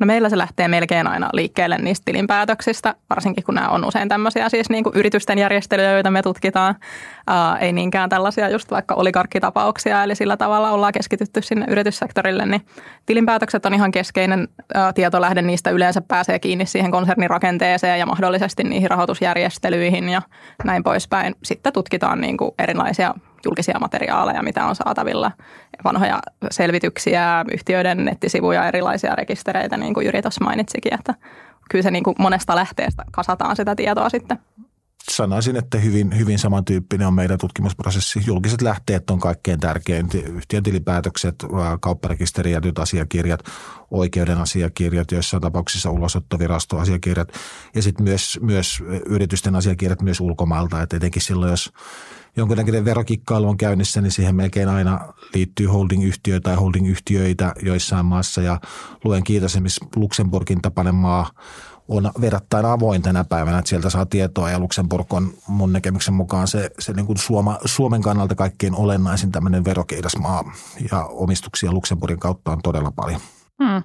No 0.00 0.06
meillä 0.06 0.28
se 0.28 0.38
lähtee 0.38 0.68
melkein 0.68 1.06
aina 1.06 1.30
liikkeelle 1.32 1.78
niistä 1.78 2.04
tilinpäätöksistä, 2.04 2.94
varsinkin 3.10 3.44
kun 3.44 3.54
nämä 3.54 3.68
on 3.68 3.84
usein 3.84 4.08
tämmöisiä 4.08 4.48
siis 4.48 4.70
niin 4.70 4.84
kuin 4.84 4.96
yritysten 4.96 5.38
järjestelyjä, 5.38 5.92
joita 5.92 6.10
me 6.10 6.22
tutkitaan. 6.22 6.74
Ää, 7.26 7.58
ei 7.58 7.72
niinkään 7.72 8.08
tällaisia 8.08 8.48
just 8.48 8.70
vaikka 8.70 8.94
oligarkkitapauksia, 8.94 10.04
eli 10.04 10.14
sillä 10.14 10.36
tavalla 10.36 10.70
ollaan 10.70 10.92
keskitytty 10.92 11.42
sinne 11.42 11.66
yrityssektorille, 11.68 12.46
niin 12.46 12.62
tilinpäätökset 13.06 13.66
on 13.66 13.74
ihan 13.74 13.90
keskeinen 13.90 14.48
ää, 14.74 14.92
tietolähde. 14.92 15.42
Niistä 15.42 15.70
yleensä 15.70 16.00
pääsee 16.00 16.38
kiinni 16.38 16.66
siihen 16.66 16.90
konsernirakenteeseen 16.90 17.98
ja 17.98 18.06
mahdollisesti 18.06 18.64
niihin 18.64 18.90
rahoitusjärjestelyihin 18.90 20.08
ja 20.08 20.22
näin 20.64 20.82
poispäin. 20.82 21.34
Sitten 21.44 21.72
tutkitaan 21.72 22.20
niin 22.20 22.36
kuin 22.36 22.50
erilaisia 22.58 23.14
julkisia 23.44 23.78
materiaaleja, 23.78 24.42
mitä 24.42 24.64
on 24.64 24.74
saatavilla, 24.74 25.32
vanhoja 25.84 26.20
selvityksiä, 26.50 27.44
yhtiöiden 27.52 28.04
nettisivuja, 28.04 28.68
erilaisia 28.68 29.14
rekistereitä, 29.14 29.76
niin 29.76 29.94
kuin 29.94 30.04
Jyri 30.04 30.22
tuossa 30.22 30.44
mainitsikin, 30.44 30.94
että 30.94 31.14
kyllä 31.70 31.82
se 31.82 31.90
niin 31.90 32.04
kuin 32.04 32.16
monesta 32.18 32.56
lähteestä 32.56 33.04
kasataan 33.12 33.56
sitä 33.56 33.76
tietoa 33.76 34.08
sitten. 34.08 34.38
Sanoisin, 35.10 35.56
että 35.56 35.78
hyvin, 35.78 36.18
hyvin 36.18 36.38
samantyyppinen 36.38 37.06
on 37.06 37.14
meidän 37.14 37.38
tutkimusprosessi. 37.38 38.20
Julkiset 38.26 38.62
lähteet 38.62 39.10
on 39.10 39.20
kaikkein 39.20 39.60
tärkein. 39.60 40.08
Yhtiön 40.34 40.62
tilipäätökset, 40.62 41.34
kaupparekisterijätyt 41.80 42.78
asiakirjat, 42.78 43.40
oikeuden 43.90 44.38
asiakirjat, 44.38 45.12
joissain 45.12 45.40
tapauksissa 45.40 45.90
ulosottovirastoasiakirjat 45.90 47.28
ja 47.74 47.82
sitten 47.82 48.04
myös, 48.04 48.38
myös 48.42 48.82
yritysten 49.06 49.56
asiakirjat 49.56 50.02
myös 50.02 50.20
ulkomailta. 50.20 50.82
Et 50.82 50.92
etenkin 50.92 51.22
silloin, 51.22 51.50
jos 51.50 51.72
jonkinnäköinen 52.36 52.84
verokikkailu 52.84 53.48
on 53.48 53.56
käynnissä, 53.56 54.00
niin 54.00 54.12
siihen 54.12 54.34
melkein 54.34 54.68
aina 54.68 55.14
liittyy 55.34 55.66
holding-yhtiö 55.66 56.40
tai 56.40 56.54
holding-yhtiöitä 56.54 57.52
joissain 57.62 58.06
maassa. 58.06 58.42
Ja 58.42 58.60
luen 59.04 59.24
kiitos 59.24 59.52
esimerkiksi 59.52 59.84
Luxemburgin 59.96 60.62
tapainen 60.62 60.94
maa 60.94 61.30
on 61.88 62.10
verrattain 62.20 62.66
avoin 62.66 63.02
tänä 63.02 63.24
päivänä, 63.24 63.58
että 63.58 63.68
sieltä 63.68 63.90
saa 63.90 64.06
tietoa 64.06 64.50
ja 64.50 64.58
Luxemburg 64.58 65.12
on 65.12 65.32
mun 65.48 65.72
näkemyksen 65.72 66.14
mukaan 66.14 66.48
se, 66.48 66.70
se 66.78 66.92
niin 66.92 67.06
kuin 67.06 67.18
Suoma, 67.18 67.58
Suomen 67.64 68.02
kannalta 68.02 68.34
kaikkein 68.34 68.74
olennaisin 68.74 69.32
tämmöinen 69.32 69.64
verokeidasmaa 69.64 70.52
ja 70.90 71.04
omistuksia 71.04 71.72
Luxemburgin 71.72 72.20
kautta 72.20 72.50
on 72.50 72.62
todella 72.62 72.90
paljon. 72.90 73.20
Hmm. 73.64 73.82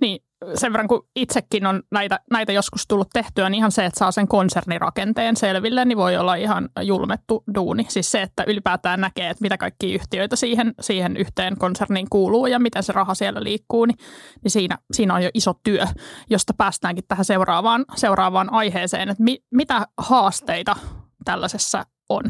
Niin, 0.00 0.20
sen 0.54 0.72
verran 0.72 0.88
kun 0.88 1.08
itsekin 1.16 1.66
on 1.66 1.82
näitä, 1.90 2.20
näitä 2.30 2.52
joskus 2.52 2.86
tullut 2.86 3.10
tehtyä, 3.12 3.50
niin 3.50 3.58
ihan 3.58 3.72
se, 3.72 3.84
että 3.84 3.98
saa 3.98 4.12
sen 4.12 4.28
konsernirakenteen 4.28 5.36
selville, 5.36 5.84
niin 5.84 5.98
voi 5.98 6.16
olla 6.16 6.34
ihan 6.34 6.68
julmettu 6.82 7.44
duuni. 7.54 7.86
Siis 7.88 8.10
se, 8.10 8.22
että 8.22 8.44
ylipäätään 8.46 9.00
näkee, 9.00 9.30
että 9.30 9.42
mitä 9.42 9.58
kaikki 9.58 9.94
yhtiöitä 9.94 10.36
siihen, 10.36 10.74
siihen 10.80 11.16
yhteen 11.16 11.58
konserniin 11.58 12.06
kuuluu 12.10 12.46
ja 12.46 12.58
miten 12.58 12.82
se 12.82 12.92
raha 12.92 13.14
siellä 13.14 13.42
liikkuu, 13.42 13.84
niin, 13.84 13.98
niin 14.44 14.50
siinä, 14.50 14.78
siinä 14.92 15.14
on 15.14 15.22
jo 15.22 15.30
iso 15.34 15.54
työ, 15.64 15.84
josta 16.30 16.54
päästäänkin 16.54 17.04
tähän 17.08 17.24
seuraavaan, 17.24 17.84
seuraavaan 17.96 18.52
aiheeseen, 18.52 19.08
että 19.08 19.22
mi, 19.22 19.38
mitä 19.50 19.86
haasteita 19.98 20.76
tällaisessa 21.24 21.86
on 22.08 22.22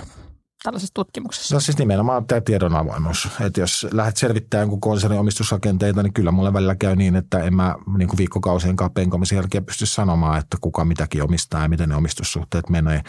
tällaisessa 0.62 0.94
tutkimuksessa? 0.94 1.54
No 1.54 1.60
siis 1.60 1.78
nimenomaan 1.78 2.26
tämä 2.26 2.40
tiedon 2.40 2.76
avoimuus. 2.76 3.28
Että 3.40 3.60
jos 3.60 3.86
lähdet 3.90 4.16
selvittämään 4.16 4.62
jonkun 4.62 4.80
konsernin 4.80 5.20
omistusrakenteita, 5.20 6.02
niin 6.02 6.12
kyllä 6.12 6.30
mulle 6.30 6.52
välillä 6.52 6.74
käy 6.74 6.96
niin, 6.96 7.16
että 7.16 7.38
en 7.38 7.54
mä 7.54 7.74
niin 7.96 8.08
kuin 8.08 8.18
viikkokausien 8.18 8.76
penkomisen 8.94 9.36
jälkeen 9.36 9.64
pysty 9.64 9.86
sanomaan, 9.86 10.38
että 10.38 10.56
kuka 10.60 10.84
mitäkin 10.84 11.22
omistaa 11.22 11.62
ja 11.62 11.68
miten 11.68 11.88
ne 11.88 11.96
omistussuhteet 11.96 12.68
menee. 12.68 13.02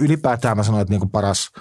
Ylipäätään 0.00 0.56
mä 0.56 0.62
sanoin, 0.62 0.82
että 0.82 0.92
niin 0.92 1.00
kuin 1.00 1.10
paras– 1.10 1.50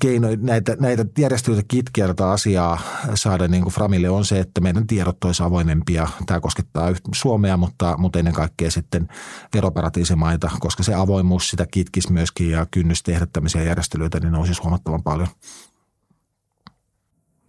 keino 0.00 0.28
näitä, 0.40 0.76
näitä 0.80 1.04
järjestelyitä 1.18 1.64
kitkeä 1.68 2.06
tätä 2.06 2.30
asiaa 2.30 2.80
saada 3.14 3.48
niin 3.48 3.62
kuin 3.62 3.72
Framille 3.72 4.10
on 4.10 4.24
se, 4.24 4.40
että 4.40 4.60
meidän 4.60 4.86
tiedot 4.86 5.24
olisi 5.24 5.42
avoimempia. 5.42 6.08
Tämä 6.26 6.40
koskettaa 6.40 6.92
Suomea, 7.14 7.56
mutta, 7.56 7.96
mutta 7.98 8.18
ennen 8.18 8.34
kaikkea 8.34 8.70
sitten 8.70 9.08
veroparatiisimaita, 9.54 10.50
koska 10.60 10.82
se 10.82 10.94
avoimuus 10.94 11.50
sitä 11.50 11.66
kitkisi 11.70 12.12
myöskin 12.12 12.50
ja 12.50 12.66
kynnys 12.70 13.02
tehdä 13.02 13.26
tämmöisiä 13.32 13.62
järjestelyitä, 13.62 14.20
niin 14.20 14.32
nousisi 14.32 14.62
huomattavan 14.62 15.02
paljon. 15.02 15.28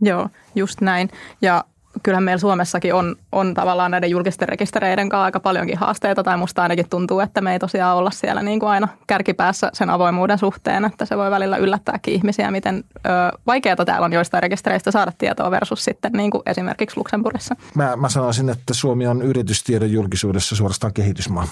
Joo, 0.01 0.29
just 0.55 0.81
näin. 0.81 1.09
Ja 1.41 1.65
kyllähän 2.03 2.23
meillä 2.23 2.39
Suomessakin 2.39 2.93
on, 2.93 3.15
on 3.31 3.53
tavallaan 3.53 3.91
näiden 3.91 4.09
julkisten 4.09 4.49
rekistereiden 4.49 5.09
kanssa 5.09 5.25
aika 5.25 5.39
paljonkin 5.39 5.77
haasteita, 5.77 6.23
tai 6.23 6.37
musta 6.37 6.61
ainakin 6.61 6.89
tuntuu, 6.89 7.19
että 7.19 7.41
me 7.41 7.53
ei 7.53 7.59
tosiaan 7.59 7.97
olla 7.97 8.11
siellä 8.11 8.41
niin 8.41 8.59
kuin 8.59 8.69
aina 8.69 8.87
kärkipäässä 9.07 9.69
sen 9.73 9.89
avoimuuden 9.89 10.37
suhteen, 10.37 10.85
että 10.85 11.05
se 11.05 11.17
voi 11.17 11.31
välillä 11.31 11.57
yllättääkin 11.57 12.13
ihmisiä, 12.13 12.51
miten 12.51 12.83
ö, 12.95 13.09
vaikeaa 13.47 13.85
täällä 13.85 14.05
on 14.05 14.13
joistain 14.13 14.43
rekistereistä 14.43 14.91
saada 14.91 15.11
tietoa 15.17 15.51
versus 15.51 15.83
sitten 15.83 16.11
niin 16.11 16.31
kuin 16.31 16.43
esimerkiksi 16.45 16.97
Luxemburgissa. 16.97 17.55
Mä, 17.75 17.95
mä 17.95 18.09
sanoisin, 18.09 18.49
että 18.49 18.73
Suomi 18.73 19.07
on 19.07 19.21
yritystiedon 19.21 19.91
julkisuudessa 19.91 20.55
suorastaan 20.55 20.93
kehitysmaa. 20.93 21.47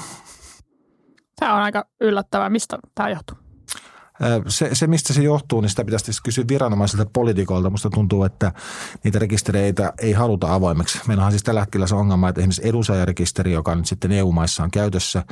Tämä 1.39 1.55
on 1.55 1.61
aika 1.61 1.85
yllättävää. 2.01 2.49
Mistä 2.49 2.77
tämä 2.95 3.09
johtuu? 3.09 3.42
Se, 4.47 4.69
se, 4.73 4.87
mistä 4.87 5.13
se 5.13 5.23
johtuu, 5.23 5.61
niin 5.61 5.69
sitä 5.69 5.85
pitäisi 5.85 6.23
kysyä 6.23 6.43
viranomaisilta 6.47 7.05
poliitikoilta. 7.13 7.69
Musta 7.69 7.89
tuntuu, 7.89 8.23
että 8.23 8.51
niitä 9.03 9.19
rekistereitä 9.19 9.93
ei 9.97 10.11
haluta 10.11 10.53
avoimeksi. 10.53 10.99
Meillä 11.07 11.25
on 11.25 11.31
siis 11.31 11.43
tällä 11.43 11.59
hetkellä 11.59 11.87
se 11.87 11.95
ongelma, 11.95 12.29
että 12.29 12.41
esimerkiksi 12.41 12.67
edunsaajarekisteri, 12.67 13.51
joka 13.51 13.75
nyt 13.75 13.85
sitten 13.85 14.11
EU-maissa 14.11 14.63
on 14.63 14.71
käytössä, 14.71 15.23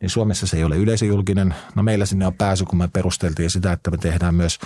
niin 0.00 0.10
Suomessa 0.10 0.46
se 0.46 0.56
ei 0.56 0.64
ole 0.64 0.76
yleisöjulkinen. 0.76 1.54
No 1.74 1.82
meillä 1.82 2.06
sinne 2.06 2.26
on 2.26 2.34
pääsy, 2.34 2.64
kun 2.64 2.78
me 2.78 2.88
perusteltiin 2.88 3.50
sitä, 3.50 3.72
että 3.72 3.90
me 3.90 3.96
tehdään 3.96 4.34
myös 4.34 4.58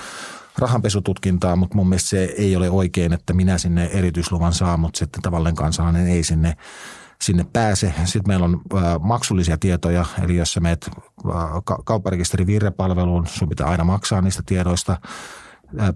rahanpesututkintaa, 0.59 1.57
mutta 1.57 1.77
mun 1.77 1.89
mielestä 1.89 2.09
se 2.09 2.25
ei 2.25 2.57
ole 2.57 2.71
oikein, 2.71 3.13
että 3.13 3.33
minä 3.33 3.59
sinne 3.59 3.85
erityisluvan 3.93 4.53
saan, 4.53 4.81
mutta 4.81 4.99
sitten 4.99 5.23
tavallinen 5.23 5.55
kansalainen 5.55 6.09
ei 6.09 6.23
sinne 6.23 6.57
sinne 7.23 7.47
pääse. 7.53 7.95
Sitten 8.05 8.23
meillä 8.27 8.45
on 8.45 8.61
maksullisia 9.01 9.59
tietoja, 9.59 10.05
eli 10.23 10.37
jos 10.37 10.53
sä 10.53 10.61
meet 10.61 10.91
kaupparekisterin 11.85 12.47
virrepalveluun, 12.47 13.27
sun 13.27 13.49
pitää 13.49 13.67
aina 13.67 13.85
maksaa 13.85 14.21
niistä 14.21 14.43
tiedoista. 14.47 14.97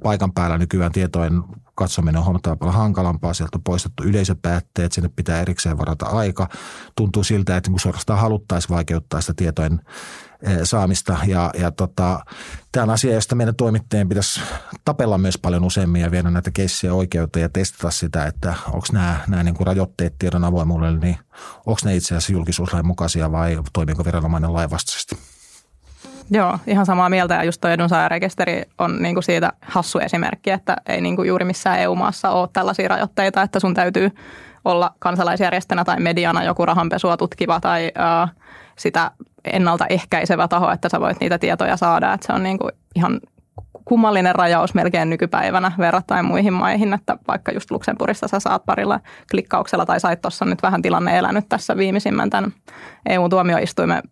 Paikan 0.03 0.33
päällä 0.33 0.59
nykyään 0.59 0.93
tietojen 0.93 1.43
katsominen 1.75 2.17
on 2.19 2.25
huomattavasti 2.25 2.59
paljon 2.59 2.75
hankalampaa. 2.75 3.35
Sieltä 3.35 3.59
on 3.59 3.63
poistettu 3.63 4.03
yleisöpäätteet, 4.03 4.93
sinne 4.93 5.11
pitää 5.17 5.41
erikseen 5.41 5.79
varata 5.79 6.07
aika. 6.07 6.49
Tuntuu 6.97 7.25
siltä, 7.25 7.57
että 7.57 7.71
niin 7.71 7.81
suorastaan 7.81 8.21
haluttaisiin 8.21 8.75
vaikeuttaa 8.75 9.21
sitä 9.21 9.35
tietojen 9.37 9.81
saamista. 10.65 11.17
Ja, 11.27 11.51
ja 11.59 11.71
tota, 11.71 12.25
tämä 12.73 12.83
on 12.83 12.91
asia, 12.91 13.15
josta 13.15 13.35
meidän 13.35 13.57
toimittajien 13.57 14.09
pitäisi 14.09 14.41
tapella 14.85 15.19
myös 15.19 15.39
paljon 15.39 15.65
useammin 15.65 16.03
ja 16.03 16.11
viedä 16.11 16.31
näitä 16.31 16.51
keissiä 16.51 16.95
oikeuteen 16.95 17.43
ja 17.43 17.49
testata 17.49 17.91
sitä, 17.91 18.27
että 18.27 18.55
onko 18.67 18.87
nämä, 18.93 19.17
nämä 19.29 19.43
niin 19.43 19.55
kuin 19.55 19.67
rajoitteet 19.67 20.15
tiedon 20.19 20.45
avoimuudelle, 20.45 20.99
niin 20.99 21.19
onko 21.67 21.81
ne 21.85 21.97
itse 21.97 22.09
asiassa 22.15 22.33
julkisuuslain 22.33 22.87
mukaisia 22.87 23.33
vai 23.33 23.59
toimiiko 23.73 24.05
viranomainen 24.05 24.53
lainvastaisesti. 24.53 25.19
Joo, 26.31 26.59
ihan 26.67 26.87
samaa 26.87 27.09
mieltä. 27.09 27.35
Ja 27.35 27.45
just 27.45 27.61
tuo 27.61 27.71
edunsaajarekisteri 27.71 28.63
on 28.79 29.03
niin 29.03 29.15
kuin 29.15 29.25
siitä 29.25 29.53
hassu 29.61 29.99
esimerkki, 29.99 30.51
että 30.51 30.77
ei 30.87 31.01
niin 31.01 31.17
kuin 31.17 31.29
juuri 31.29 31.45
missään 31.45 31.79
EU-maassa 31.79 32.31
ole 32.31 32.49
tällaisia 32.53 32.89
rajoitteita, 32.89 33.43
että 33.43 33.61
sun 33.61 33.75
täytyy 33.75 34.11
olla 34.65 34.95
kansalaisjärjestönä 34.99 35.85
tai 35.85 36.01
mediana 36.01 36.45
joku 36.45 36.67
rahanpesua 36.67 37.17
tutkiva 37.17 37.61
tai 37.61 37.93
äh, 37.99 38.31
sitä 38.79 39.11
ennaltaehkäisevä 39.45 40.49
taho, 40.49 40.71
että 40.71 40.89
sä 40.89 41.01
voit 41.01 41.21
niitä 41.21 41.39
tietoja 41.39 41.77
saada. 41.77 42.13
Että 42.13 42.27
se 42.27 42.33
on 42.33 42.43
niin 42.43 42.59
kuin 42.59 42.73
ihan 42.95 43.21
kummallinen 43.85 44.35
rajaus 44.35 44.75
melkein 44.75 45.11
nykypäivänä 45.11 45.73
verrattain 45.79 46.25
muihin 46.25 46.53
maihin, 46.53 46.95
että 46.95 47.17
vaikka 47.29 47.53
just 47.53 47.71
Luxemburgissa 47.71 48.29
sä 48.29 48.41
saat 48.41 48.65
parilla 48.67 49.01
klikkauksella 49.31 49.87
tai 49.87 50.01
sait 50.01 50.21
tuossa 50.21 50.45
nyt 50.45 50.63
vähän 50.63 50.83
tilanne 50.83 51.19
elänyt 51.19 51.49
tässä 51.49 51.77
viimeisimmän 51.77 52.31
tämän 52.31 52.53
EU-tuomioistuimen 53.09 54.03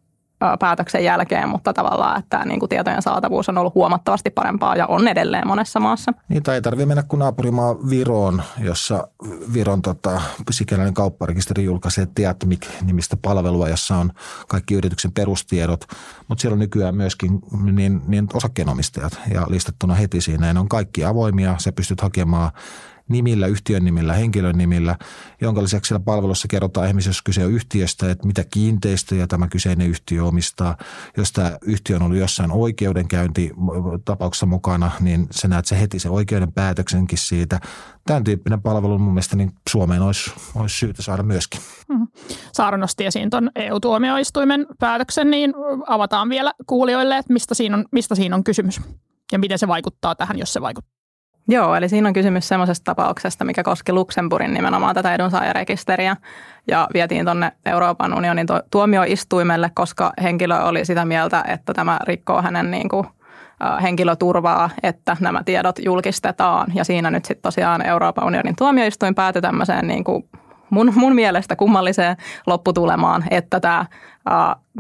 päätöksen 0.61 1.05
jälkeen, 1.05 1.49
mutta 1.49 1.73
tavallaan, 1.73 2.19
että 2.19 2.45
niin 2.45 2.61
kuin 2.61 2.69
tietojen 2.69 3.03
saatavuus 3.03 3.49
on 3.49 3.59
ollut 3.59 3.75
huomattavasti 3.75 4.31
parempaa 4.31 4.77
ja 4.77 4.87
on 4.87 5.09
edelleen 5.09 5.47
monessa 5.47 5.81
maassa. 5.81 6.13
Tai 6.43 6.55
ei 6.55 6.63
tarvitse 6.63 6.87
mennä 6.87 7.03
kuin 7.03 7.21
naapurimaa 7.21 7.77
Viroon, 7.91 8.43
jossa 8.59 9.09
Viron 9.55 9.83
tota, 9.83 10.21
sikäläinen 10.51 10.95
kaupparekisteri 10.95 11.65
julkaisee 11.65 12.07
Teatmik-nimistä 12.15 13.17
palvelua, 13.23 13.69
jossa 13.69 13.97
on 13.97 14.13
kaikki 14.49 14.75
yrityksen 14.75 15.13
perustiedot, 15.13 15.85
mutta 16.29 16.43
siellä 16.43 16.55
on 16.55 16.59
nykyään 16.59 16.95
myöskin 16.95 17.41
niin, 17.73 18.03
niin 18.07 18.29
osakkeenomistajat 18.35 19.21
ja 19.35 19.47
listattuna 19.49 19.95
heti 19.95 20.21
siinä. 20.21 20.53
Ne 20.53 20.61
on 20.61 20.69
kaikki 20.69 21.05
avoimia, 21.05 21.55
sä 21.59 21.73
pystyt 21.73 22.01
hakemaan 22.01 22.51
nimillä, 23.09 23.47
yhtiön 23.47 23.85
nimillä, 23.85 24.13
henkilön 24.13 24.59
nimillä, 24.59 24.97
jonka 25.41 25.63
lisäksi 25.63 25.89
siellä 25.89 26.05
palvelussa 26.05 26.49
kerrotaan 26.49 26.89
ihmisiä, 26.89 27.11
jos 27.11 27.23
kyse 27.23 27.45
on 27.45 27.53
yhtiöstä, 27.53 28.11
että 28.11 28.27
mitä 28.27 28.45
kiinteistöjä 28.45 29.27
tämä 29.27 29.49
kyseinen 29.49 29.89
yhtiö 29.89 30.25
omistaa. 30.25 30.77
Jos 31.17 31.33
tämä 31.33 31.59
yhtiö 31.63 31.97
on 31.97 32.03
ollut 32.03 32.19
jossain 32.19 32.51
oikeudenkäynti 32.51 33.51
tapauksessa 34.05 34.47
mukana, 34.47 34.91
niin 35.01 35.27
sä 35.31 35.49
näet 35.49 35.67
se 35.67 35.81
heti 35.81 35.99
se 35.99 36.11
oikeuden 36.11 36.53
päätöksenkin 36.53 37.19
siitä. 37.19 37.61
Tämän 38.07 38.25
tyyppinen 38.25 38.63
palvelu 38.63 38.99
mun 38.99 39.13
mielestä 39.13 39.37
niin 39.37 39.53
Suomeen 39.69 40.03
olisi, 40.03 40.33
olisi 40.55 40.79
syytä 40.79 41.03
saada 41.03 41.23
myöskin. 41.23 41.61
Mm-hmm. 41.89 42.09
Saara 42.53 42.79
nosti 42.79 43.07
esiin 43.07 43.31
tuon 43.31 43.51
EU-tuomioistuimen 43.55 44.67
päätöksen, 44.79 45.31
niin 45.31 45.55
avataan 45.87 46.29
vielä 46.29 46.53
kuulijoille, 46.67 47.19
että 47.19 47.33
mistä 47.33 47.55
siinä 47.55 47.77
on, 47.77 47.85
mistä 47.93 48.15
siinä 48.15 48.37
on 48.37 48.45
kysymys 48.45 48.81
ja 49.33 49.39
miten 49.39 49.59
se 49.59 49.69
vaikuttaa 49.69 50.15
tähän, 50.15 50.39
jos 50.39 50.53
se 50.53 50.61
vaikuttaa. 50.61 51.02
Joo, 51.49 51.75
eli 51.75 51.89
siinä 51.89 52.09
on 52.09 52.15
kysymys 52.15 52.49
semmoisesta 52.49 52.85
tapauksesta, 52.85 53.45
mikä 53.45 53.63
koski 53.63 53.93
Luxemburgin 53.93 54.55
nimenomaan 54.55 54.95
tätä 54.95 55.15
edunsaajarekisteriä 55.15 56.17
ja 56.69 56.89
vietiin 56.95 57.25
tuonne 57.25 57.53
Euroopan 57.67 58.15
unionin 58.15 58.47
tuomioistuimelle, 58.71 59.71
koska 59.75 60.13
henkilö 60.23 60.59
oli 60.59 60.85
sitä 60.85 61.05
mieltä, 61.05 61.45
että 61.49 61.75
tämä 61.75 61.99
rikkoo 62.07 62.43
hänen 62.43 62.71
niin 62.71 62.89
kuin, 62.89 63.07
henkilöturvaa, 63.83 64.71
että 64.83 65.17
nämä 65.21 65.45
tiedot 65.45 65.79
julkistetaan. 65.79 66.73
Ja 66.75 66.85
siinä 66.85 67.11
nyt 67.11 67.25
sitten 67.25 67.43
tosiaan 67.43 67.87
Euroopan 67.87 68.25
unionin 68.25 68.57
tuomioistuin 68.57 69.15
päätyi 69.15 69.43
tämmöiseen 69.43 69.87
niin 69.87 70.05
kuin 70.05 70.29
mun, 70.73 70.93
mun 70.97 71.15
mielestä 71.15 71.57
kummalliseen 71.57 72.17
lopputulemaan, 72.47 73.25
että 73.31 73.61
tämä 73.61 73.87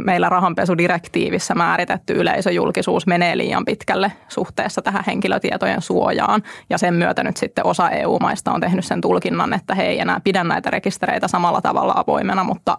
meillä 0.04 0.28
rahanpesudirektiivissä 0.28 1.54
määritetty 1.54 2.12
yleisöjulkisuus 2.12 3.06
menee 3.06 3.38
liian 3.38 3.64
pitkälle 3.64 4.12
suhteessa 4.28 4.82
tähän 4.82 5.04
henkilötietojen 5.06 5.82
suojaan. 5.82 6.42
Ja 6.70 6.78
sen 6.78 6.94
myötä 6.94 7.22
nyt 7.22 7.36
sitten 7.36 7.66
osa 7.66 7.90
EU-maista 7.90 8.52
on 8.52 8.60
tehnyt 8.60 8.84
sen 8.84 9.00
tulkinnan, 9.00 9.52
että 9.52 9.74
he 9.74 9.82
ei 9.82 10.00
enää 10.00 10.20
pidä 10.24 10.44
näitä 10.44 10.70
rekistereitä 10.70 11.28
samalla 11.28 11.60
tavalla 11.60 11.94
avoimena, 11.96 12.44
mutta 12.44 12.78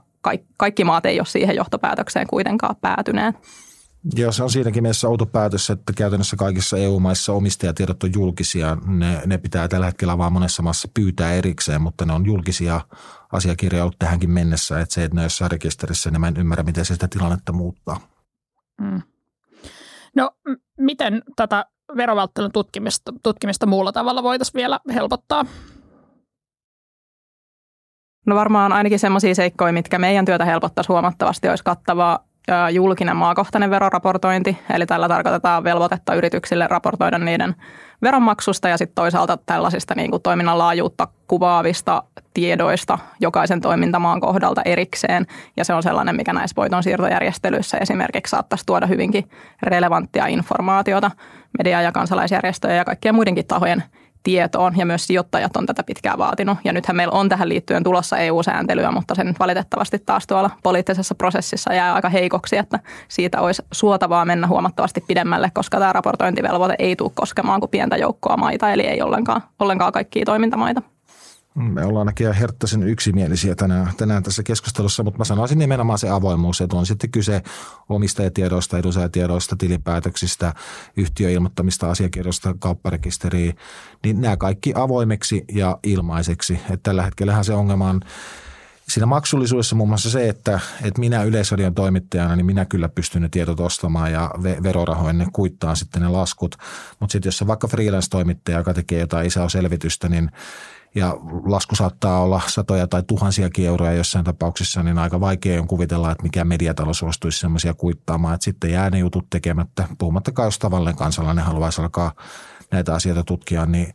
kaikki 0.57 0.83
maat 0.83 1.05
ei 1.05 1.19
ole 1.19 1.25
siihen 1.25 1.55
johtopäätökseen 1.55 2.27
kuitenkaan 2.27 2.75
päätyneet. 2.81 3.35
Joo, 4.15 4.31
se 4.31 4.43
on 4.43 4.49
siinäkin 4.49 4.83
mielessä 4.83 5.07
outo 5.07 5.25
päätös, 5.25 5.69
että 5.69 5.93
käytännössä 5.93 6.35
kaikissa 6.35 6.77
EU-maissa 6.77 7.33
omistajatiedot 7.33 8.03
on 8.03 8.13
julkisia. 8.15 8.77
Ne, 8.85 9.21
ne 9.25 9.37
pitää 9.37 9.67
tällä 9.67 9.85
hetkellä 9.85 10.17
vaan 10.17 10.33
monessa 10.33 10.63
maassa 10.63 10.87
pyytää 10.93 11.33
erikseen, 11.33 11.81
mutta 11.81 12.05
ne 12.05 12.13
on 12.13 12.25
julkisia 12.25 12.81
asiakirjoja 13.31 13.83
ollut 13.83 13.99
tähänkin 13.99 14.29
mennessä. 14.29 14.79
Että 14.79 14.95
se, 14.95 15.03
että 15.03 15.15
ne 15.15 15.23
jossain 15.23 15.51
rekisterissä, 15.51 16.11
niin 16.11 16.21
mä 16.21 16.27
en 16.27 16.37
ymmärrä, 16.37 16.63
miten 16.63 16.85
se 16.85 16.93
sitä 16.93 17.07
tilannetta 17.07 17.51
muuttaa. 17.51 17.99
Mm. 18.81 19.01
No 20.15 20.31
m- 20.47 20.83
miten 20.83 21.21
tätä 21.35 21.65
verovälttelyn 21.97 22.51
tutkimista, 22.51 23.13
tutkimista 23.23 23.65
muulla 23.65 23.91
tavalla 23.91 24.23
voitaisiin 24.23 24.53
vielä 24.59 24.79
helpottaa? 24.93 25.45
No 28.25 28.35
varmaan 28.35 28.73
ainakin 28.73 28.99
sellaisia 28.99 29.35
seikkoja, 29.35 29.73
mitkä 29.73 29.99
meidän 29.99 30.25
työtä 30.25 30.45
helpottaisi 30.45 30.87
huomattavasti, 30.87 31.49
olisi 31.49 31.63
kattavaa 31.63 32.32
julkinen 32.71 33.15
maakohtainen 33.15 33.69
veroraportointi, 33.69 34.57
eli 34.73 34.85
tällä 34.85 35.07
tarkoitetaan 35.07 35.63
velvoitetta 35.63 36.13
yrityksille 36.13 36.67
raportoida 36.67 37.17
niiden 37.17 37.55
veronmaksusta 38.01 38.69
ja 38.69 38.77
sitten 38.77 38.95
toisaalta 38.95 39.37
tällaisista 39.45 39.95
niin 39.95 40.11
kuin 40.11 40.21
toiminnan 40.21 40.57
laajuutta 40.57 41.07
kuvaavista 41.27 42.03
tiedoista 42.33 42.99
jokaisen 43.19 43.61
toimintamaan 43.61 44.21
kohdalta 44.21 44.61
erikseen. 44.65 45.25
Ja 45.57 45.65
se 45.65 45.73
on 45.73 45.83
sellainen, 45.83 46.15
mikä 46.15 46.33
näissä 46.33 46.55
voitonsiirtojärjestelyissä 46.55 47.77
esimerkiksi 47.77 48.31
saattaisi 48.31 48.65
tuoda 48.65 48.87
hyvinkin 48.87 49.29
relevanttia 49.63 50.27
informaatiota 50.27 51.11
media- 51.57 51.81
ja 51.81 51.91
kansalaisjärjestöjen 51.91 52.77
ja 52.77 52.85
kaikkien 52.85 53.15
muidenkin 53.15 53.47
tahojen 53.47 53.83
tietoon 54.23 54.77
ja 54.77 54.85
myös 54.85 55.07
sijoittajat 55.07 55.57
on 55.57 55.65
tätä 55.65 55.83
pitkään 55.83 56.17
vaatinut. 56.17 56.57
Ja 56.63 56.73
nythän 56.73 56.95
meillä 56.95 57.11
on 57.17 57.29
tähän 57.29 57.49
liittyen 57.49 57.83
tulossa 57.83 58.17
EU-sääntelyä, 58.17 58.91
mutta 58.91 59.15
se 59.15 59.23
nyt 59.23 59.39
valitettavasti 59.39 59.99
taas 59.99 60.27
tuolla 60.27 60.49
poliittisessa 60.63 61.15
prosessissa 61.15 61.73
jää 61.73 61.93
aika 61.93 62.09
heikoksi, 62.09 62.57
että 62.57 62.79
siitä 63.07 63.41
olisi 63.41 63.63
suotavaa 63.71 64.25
mennä 64.25 64.47
huomattavasti 64.47 65.01
pidemmälle, 65.07 65.51
koska 65.53 65.79
tämä 65.79 65.93
raportointivelvoite 65.93 66.75
ei 66.79 66.95
tule 66.95 67.11
koskemaan 67.13 67.59
kuin 67.59 67.69
pientä 67.69 67.97
joukkoa 67.97 68.37
maita, 68.37 68.71
eli 68.71 68.81
ei 68.81 69.01
ollenkaan, 69.01 69.41
ollenkaan 69.59 69.91
kaikkia 69.91 70.25
toimintamaita. 70.25 70.92
Me 71.55 71.85
ollaan 71.85 72.07
ainakin 72.07 72.33
herttäisen 72.33 72.83
yksimielisiä 72.83 73.55
tänään, 73.55 73.91
tänään 73.97 74.23
tässä 74.23 74.43
keskustelussa, 74.43 75.03
mutta 75.03 75.17
mä 75.17 75.23
sanoisin 75.25 75.59
nimenomaan 75.59 75.99
se 75.99 76.09
avoimuus, 76.09 76.61
että 76.61 76.75
on 76.75 76.85
sitten 76.85 77.11
kyse 77.11 77.41
omistajatiedoista, 77.89 78.77
edunsaajatiedoista, 78.77 79.55
tilinpäätöksistä, 79.55 80.53
yhtiöilmoittamista, 80.97 81.91
asiakirjoista, 81.91 82.55
kaupparekisteriä, 82.59 83.53
niin 84.03 84.21
nämä 84.21 84.37
kaikki 84.37 84.73
avoimeksi 84.75 85.45
ja 85.51 85.79
ilmaiseksi. 85.83 86.53
Että 86.53 86.83
tällä 86.83 87.03
hetkellähän 87.03 87.45
se 87.45 87.53
ongelma 87.53 87.89
on 87.89 88.01
Siinä 88.89 89.05
maksullisuudessa 89.05 89.75
muun 89.75 89.89
muassa 89.89 90.09
se, 90.09 90.29
että, 90.29 90.59
että 90.83 90.99
minä 90.99 91.23
yleisradion 91.23 91.73
toimittajana, 91.73 92.35
niin 92.35 92.45
minä 92.45 92.65
kyllä 92.65 92.89
pystyn 92.89 93.21
ne 93.21 93.29
tiedot 93.29 93.59
ostamaan 93.59 94.11
ja 94.11 94.31
verorahoin 94.63 95.17
ne 95.17 95.27
kuittaa 95.33 95.75
sitten 95.75 96.01
ne 96.01 96.07
laskut. 96.07 96.55
Mutta 96.99 97.11
sitten 97.11 97.27
jos 97.27 97.37
se 97.37 97.47
vaikka 97.47 97.67
freelance-toimittaja, 97.67 98.57
joka 98.57 98.73
tekee 98.73 98.99
jotain 98.99 99.27
isoa 99.27 99.49
selvitystä, 99.49 100.09
niin 100.09 100.31
ja 100.95 101.17
lasku 101.45 101.75
saattaa 101.75 102.21
olla 102.21 102.41
satoja 102.47 102.87
tai 102.87 103.03
tuhansiakin 103.03 103.67
euroja 103.67 103.93
jossain 103.93 104.25
tapauksessa, 104.25 104.83
niin 104.83 104.99
aika 104.99 105.19
vaikea 105.19 105.61
on 105.61 105.67
kuvitella, 105.67 106.11
että 106.11 106.23
mikä 106.23 106.45
mediatalo 106.45 106.93
suostuisi 106.93 107.39
semmoisia 107.39 107.73
kuittaamaan, 107.73 108.35
että 108.35 108.45
sitten 108.45 108.71
jää 108.71 108.89
ne 108.89 108.99
jutut 108.99 109.29
tekemättä. 109.29 109.87
Puhumattakaan, 109.97 110.47
jos 110.47 110.59
tavallinen 110.59 110.95
kansalainen 110.95 111.45
haluaisi 111.45 111.81
alkaa 111.81 112.11
näitä 112.71 112.93
asioita 112.93 113.23
tutkia, 113.23 113.65
niin 113.65 113.93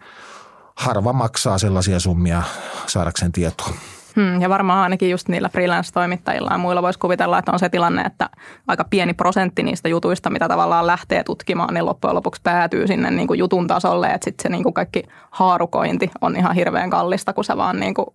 harva 0.76 1.12
maksaa 1.12 1.58
sellaisia 1.58 2.00
summia 2.00 2.42
saadakseen 2.86 3.32
tietoa. 3.32 3.72
Hmm, 4.18 4.40
ja 4.40 4.48
varmaan 4.48 4.82
ainakin 4.82 5.10
just 5.10 5.28
niillä 5.28 5.48
freelance-toimittajilla 5.48 6.52
ja 6.52 6.58
muilla 6.58 6.82
voisi 6.82 6.98
kuvitella, 6.98 7.38
että 7.38 7.52
on 7.52 7.58
se 7.58 7.68
tilanne, 7.68 8.02
että 8.02 8.30
aika 8.68 8.84
pieni 8.84 9.14
prosentti 9.14 9.62
niistä 9.62 9.88
jutuista, 9.88 10.30
mitä 10.30 10.48
tavallaan 10.48 10.86
lähtee 10.86 11.24
tutkimaan, 11.24 11.74
niin 11.74 11.86
loppujen 11.86 12.14
lopuksi 12.14 12.40
päätyy 12.44 12.86
sinne 12.86 13.10
niin 13.10 13.28
kuin 13.28 13.38
jutun 13.38 13.66
tasolle, 13.66 14.06
että 14.06 14.24
sitten 14.24 14.42
se 14.42 14.48
niin 14.48 14.62
kuin 14.62 14.74
kaikki 14.74 15.02
haarukointi 15.30 16.10
on 16.20 16.36
ihan 16.36 16.54
hirveän 16.54 16.90
kallista, 16.90 17.32
kun 17.32 17.44
sä 17.44 17.56
vaan 17.56 17.80
niin 17.80 17.94
kuin 17.94 18.06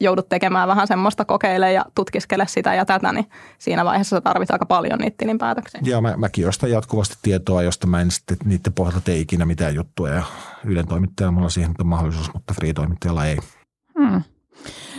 joudut 0.00 0.28
tekemään 0.28 0.68
vähän 0.68 0.86
semmoista 0.86 1.24
kokeile 1.24 1.72
ja 1.72 1.84
tutkiskele 1.94 2.46
sitä 2.46 2.74
ja 2.74 2.84
tätä, 2.84 3.12
niin 3.12 3.26
siinä 3.58 3.84
vaiheessa 3.84 4.16
sä 4.16 4.20
tarvitset 4.20 4.52
aika 4.52 4.66
paljon 4.66 4.98
niitä 4.98 5.14
tilinpäätöksiä. 5.18 5.80
Joo, 5.84 6.00
mä, 6.00 6.16
mäkin 6.16 6.48
ostan 6.48 6.70
jatkuvasti 6.70 7.16
tietoa, 7.22 7.62
josta 7.62 7.86
mä 7.86 8.00
en 8.00 8.10
sitten 8.10 8.36
niiden 8.44 8.72
pohjalta 8.72 9.00
tee 9.00 9.16
ikinä 9.16 9.46
mitään 9.46 9.74
juttuja 9.74 10.14
ja 10.14 10.22
Ylen 10.64 10.88
toimittajalla 10.88 11.32
mulla 11.32 11.48
siihen 11.48 11.74
on 11.80 11.86
mahdollisuus, 11.86 12.34
mutta 12.34 12.54
free-toimittajalla 12.54 13.26
ei. 13.26 13.38
Hmm. 13.98 14.22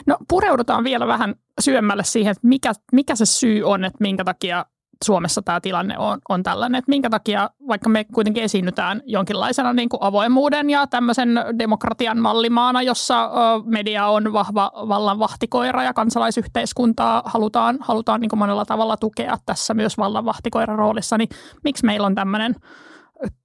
No 0.05 0.17
pureudutaan 0.27 0.83
vielä 0.83 1.07
vähän 1.07 1.35
syömmälle 1.61 2.03
siihen, 2.03 2.31
että 2.31 2.47
mikä, 2.47 2.71
mikä 2.91 3.15
se 3.15 3.25
syy 3.25 3.63
on, 3.63 3.85
että 3.85 3.97
minkä 3.99 4.23
takia 4.23 4.65
Suomessa 5.05 5.41
tämä 5.41 5.61
tilanne 5.61 5.97
on, 5.97 6.19
on 6.29 6.43
tällainen, 6.43 6.79
että 6.79 6.89
minkä 6.89 7.09
takia, 7.09 7.49
vaikka 7.67 7.89
me 7.89 8.03
kuitenkin 8.03 8.43
esiinnytään 8.43 9.01
jonkinlaisena 9.05 9.73
niin 9.73 9.89
kuin 9.89 10.03
avoimuuden 10.03 10.69
ja 10.69 10.87
tämmöisen 10.87 11.29
demokratian 11.59 12.17
mallimaana, 12.17 12.81
jossa 12.81 13.31
media 13.65 14.07
on 14.07 14.33
vahva 14.33 14.71
vallan 14.75 15.19
vahtikoira 15.19 15.83
ja 15.83 15.93
kansalaisyhteiskuntaa 15.93 17.21
halutaan, 17.25 17.77
halutaan 17.81 18.21
niin 18.21 18.29
kuin 18.29 18.39
monella 18.39 18.65
tavalla 18.65 18.97
tukea 18.97 19.37
tässä 19.45 19.73
myös 19.73 19.97
vallan 19.97 20.25
vahtikoiran 20.25 20.77
roolissa, 20.77 21.17
niin 21.17 21.29
miksi 21.63 21.85
meillä 21.85 22.07
on 22.07 22.15
tämmöinen 22.15 22.55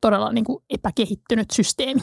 todella 0.01 0.33
niin 0.33 0.45
kuin 0.45 0.65
epäkehittynyt 0.71 1.51
systeemi? 1.51 2.03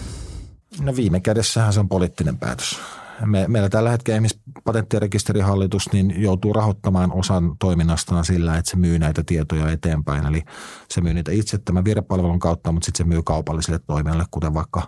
No 0.81 0.95
viime 0.95 1.19
kädessähän 1.19 1.73
se 1.73 1.79
on 1.79 1.89
poliittinen 1.89 2.37
päätös. 2.37 2.79
Me, 3.25 3.45
meillä 3.47 3.69
tällä 3.69 3.89
hetkellä 3.89 4.15
esimerkiksi 4.15 4.41
patenttirekisterihallitus 4.63 5.91
niin 5.93 6.21
joutuu 6.21 6.53
rahoittamaan 6.53 7.11
osan 7.11 7.55
toiminnastaan 7.59 8.25
sillä, 8.25 8.57
että 8.57 8.71
se 8.71 8.77
myy 8.77 8.99
näitä 8.99 9.23
tietoja 9.25 9.71
eteenpäin. 9.71 10.25
Eli 10.25 10.43
se 10.89 11.01
myy 11.01 11.13
niitä 11.13 11.31
itse 11.31 11.57
tämän 11.57 11.85
virepalvelun 11.85 12.39
kautta, 12.39 12.71
mutta 12.71 12.85
sitten 12.85 13.05
se 13.05 13.09
myy 13.09 13.23
kaupallisille 13.23 13.79
toimijoille, 13.79 14.25
kuten 14.31 14.53
vaikka 14.53 14.81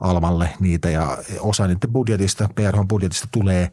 Almalle 0.00 0.50
niitä. 0.60 0.90
Ja 0.90 1.18
osa 1.40 1.66
niiden 1.66 1.92
budjetista, 1.92 2.48
PRH-budjetista 2.54 3.28
tulee 3.32 3.70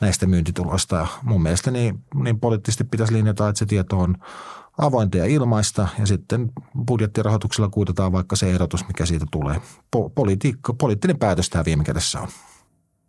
näistä 0.00 0.26
myyntituloista. 0.26 0.96
Ja 0.96 1.06
mun 1.22 1.42
mielestä 1.42 1.70
niin, 1.70 2.04
niin 2.14 2.40
poliittisesti 2.40 2.84
pitäisi 2.84 3.12
linjata, 3.12 3.48
että 3.48 3.58
se 3.58 3.66
tieto 3.66 3.98
on 3.98 4.14
avointa 4.78 5.18
ja 5.18 5.24
ilmaista 5.24 5.88
ja 5.98 6.06
sitten 6.06 6.52
budjettirahoituksella 6.86 7.68
kuitataan 7.68 8.12
vaikka 8.12 8.36
se 8.36 8.54
erotus, 8.54 8.86
mikä 8.86 9.06
siitä 9.06 9.26
tulee. 9.30 9.56
Po- 9.96 10.10
politiikka, 10.14 10.74
poliittinen 10.74 11.18
päätös 11.18 11.50
tämä 11.50 11.64
viime 11.64 11.84
kädessä 11.84 12.20
on. 12.20 12.28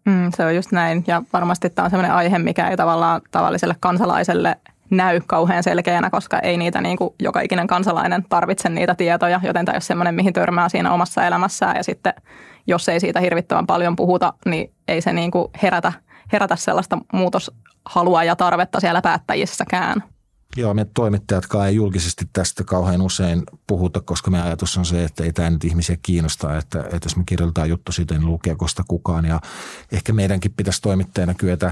Mm, 0.05 0.31
se 0.35 0.45
on 0.45 0.55
just 0.55 0.71
näin 0.71 1.03
ja 1.07 1.21
varmasti 1.33 1.69
tämä 1.69 1.83
on 1.83 1.89
sellainen 1.89 2.15
aihe, 2.15 2.39
mikä 2.39 2.69
ei 2.69 2.77
tavallaan 2.77 3.21
tavalliselle 3.31 3.75
kansalaiselle 3.79 4.57
näy 4.89 5.21
kauhean 5.27 5.63
selkeänä, 5.63 6.09
koska 6.09 6.39
ei 6.39 6.57
niitä 6.57 6.81
niin 6.81 6.97
kuin 6.97 7.13
joka 7.19 7.41
ikinen 7.41 7.67
kansalainen 7.67 8.25
tarvitse 8.29 8.69
niitä 8.69 8.95
tietoja, 8.95 9.39
joten 9.43 9.65
tämä 9.65 9.75
on 9.75 9.81
semmoinen, 9.81 10.15
mihin 10.15 10.33
törmää 10.33 10.69
siinä 10.69 10.93
omassa 10.93 11.25
elämässään 11.25 11.75
ja 11.75 11.83
sitten 11.83 12.13
jos 12.67 12.89
ei 12.89 12.99
siitä 12.99 13.19
hirvittävän 13.19 13.67
paljon 13.67 13.95
puhuta, 13.95 14.33
niin 14.45 14.73
ei 14.87 15.01
se 15.01 15.13
niin 15.13 15.31
kuin 15.31 15.47
herätä, 15.63 15.93
herätä 16.33 16.55
sellaista 16.55 16.97
muutoshalua 17.13 18.23
ja 18.23 18.35
tarvetta 18.35 18.79
siellä 18.79 19.01
päättäjissäkään. 19.01 20.03
Joo, 20.57 20.73
me 20.73 20.85
toimittajatkaan 20.93 21.67
ei 21.67 21.75
julkisesti 21.75 22.25
tästä 22.33 22.63
kauhean 22.63 23.01
usein 23.01 23.43
puhuta, 23.67 24.01
koska 24.01 24.31
meidän 24.31 24.47
ajatus 24.47 24.77
on 24.77 24.85
se, 24.85 25.03
että 25.03 25.23
ei 25.23 25.33
tämä 25.33 25.49
nyt 25.49 25.63
ihmisiä 25.63 25.97
kiinnostaa, 26.01 26.57
että, 26.57 26.79
että 26.79 26.99
jos 27.03 27.15
me 27.15 27.23
kirjoitetaan 27.25 27.69
juttu 27.69 27.91
siitä, 27.91 28.13
niin 28.13 28.25
lukeeko 28.25 28.67
sitä 28.67 28.83
kukaan. 28.87 29.25
Ja 29.25 29.41
ehkä 29.91 30.13
meidänkin 30.13 30.53
pitäisi 30.53 30.81
toimittajana 30.81 31.33
kyetä 31.33 31.71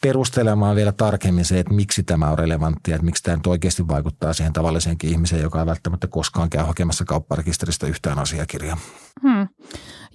perustelemaan 0.00 0.76
vielä 0.76 0.92
tarkemmin 0.92 1.44
se, 1.44 1.58
että 1.58 1.74
miksi 1.74 2.02
tämä 2.02 2.30
on 2.30 2.38
relevanttia, 2.38 2.94
että 2.94 3.04
miksi 3.04 3.22
tämä 3.22 3.36
nyt 3.36 3.46
oikeasti 3.46 3.88
vaikuttaa 3.88 4.32
siihen 4.32 4.52
tavalliseenkin 4.52 5.10
ihmiseen, 5.10 5.42
joka 5.42 5.60
ei 5.60 5.66
välttämättä 5.66 6.06
koskaan 6.06 6.50
käy 6.50 6.64
hakemassa 6.64 7.04
kaupparekisteristä 7.04 7.86
yhtään 7.86 8.18
asiakirjaa. 8.18 8.78
Hmm. 9.22 9.35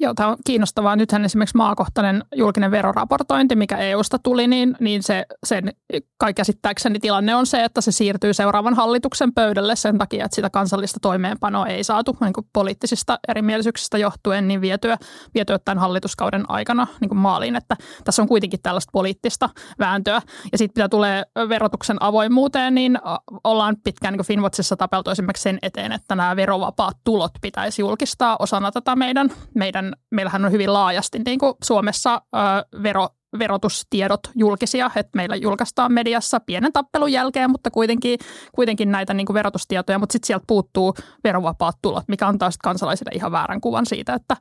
Joo, 0.02 0.14
tämä 0.14 0.30
on 0.30 0.38
kiinnostavaa. 0.46 0.96
Nythän 0.96 1.26
esimerkiksi 1.26 1.58
maakohtainen 1.58 2.24
julkinen 2.36 2.72
veroraportointi, 2.72 3.56
mikä 3.56 3.78
EUsta 3.78 4.20
tuli, 4.20 4.48
niin, 4.48 4.76
niin 4.80 5.04
se, 5.04 5.26
sen 5.46 5.74
kai 6.18 6.34
käsittääkseni 6.34 7.00
tilanne 7.00 7.36
on 7.36 7.46
se, 7.46 7.64
että 7.64 7.82
se 7.82 7.92
siirtyy 7.92 8.34
seuraavan 8.34 8.74
hallituksen 8.74 9.34
pöydälle 9.34 9.76
sen 9.76 9.98
takia, 9.98 10.26
että 10.26 10.36
sitä 10.36 10.50
kansallista 10.50 11.00
toimeenpanoa 11.02 11.68
ei 11.68 11.84
saatu 11.84 12.18
niin 12.22 12.34
kuin 12.34 12.48
poliittisista 12.54 13.20
erimielisyyksistä 13.28 13.98
johtuen 13.98 14.48
niin 14.48 14.62
vietyä, 14.62 14.98
vietyä 15.36 15.60
tämän 15.60 15.80
hallituskauden 15.80 16.46
aikana 16.48 16.88
niin 17.02 17.10
kuin 17.10 17.20
maaliin. 17.20 17.56
Että 17.56 17.76
tässä 18.04 18.22
on 18.22 18.28
kuitenkin 18.28 18.60
tällaista 18.64 18.92
poliittista 18.92 19.50
vääntöä. 19.80 20.22
Ja 20.52 20.58
sitten 20.58 20.82
mitä 20.82 20.90
tulee 20.90 21.24
verotuksen 21.50 21.98
avoimuuteen, 22.00 22.76
niin 22.76 23.00
ollaan 23.44 23.76
pitkään 23.84 24.14
niin 24.14 24.26
Finwatchissa 24.26 24.76
tapeltu 24.76 25.10
esimerkiksi 25.10 25.44
sen 25.44 25.60
eteen, 25.62 25.92
että 25.92 26.16
nämä 26.16 26.36
verovapaat 26.36 26.98
tulot 27.04 27.32
pitäisi 27.42 27.82
julkistaa 27.82 28.36
osana 28.40 28.72
tätä 28.72 28.96
meidän, 28.96 29.30
meidän 29.56 29.91
meillähän 30.12 30.46
on 30.46 30.52
hyvin 30.52 30.74
laajasti 30.74 31.20
niin 31.26 31.40
kuin 31.40 31.54
Suomessa 31.64 32.22
ö, 32.36 32.38
vero, 32.84 33.10
verotustiedot 33.40 34.20
julkisia, 34.36 34.92
että 34.96 35.16
meillä 35.16 35.36
julkaistaan 35.36 35.94
mediassa 35.94 36.40
pienen 36.40 36.74
tappelun 36.74 37.12
jälkeen, 37.12 37.52
mutta 37.52 37.72
kuitenkin, 37.72 38.20
kuitenkin 38.56 38.92
näitä 38.92 39.14
niin 39.14 39.26
kuin 39.26 39.34
verotustietoja, 39.34 40.00
mutta 40.00 40.14
sitten 40.14 40.28
sieltä 40.28 40.46
puuttuu 40.48 40.94
verovapaat 41.24 41.76
tulot, 41.82 42.04
mikä 42.08 42.28
antaa 42.28 42.52
sitten 42.52 42.70
kansalaisille 42.70 43.12
ihan 43.14 43.32
väärän 43.32 43.62
kuvan 43.62 43.86
siitä, 43.86 44.14
että, 44.14 44.38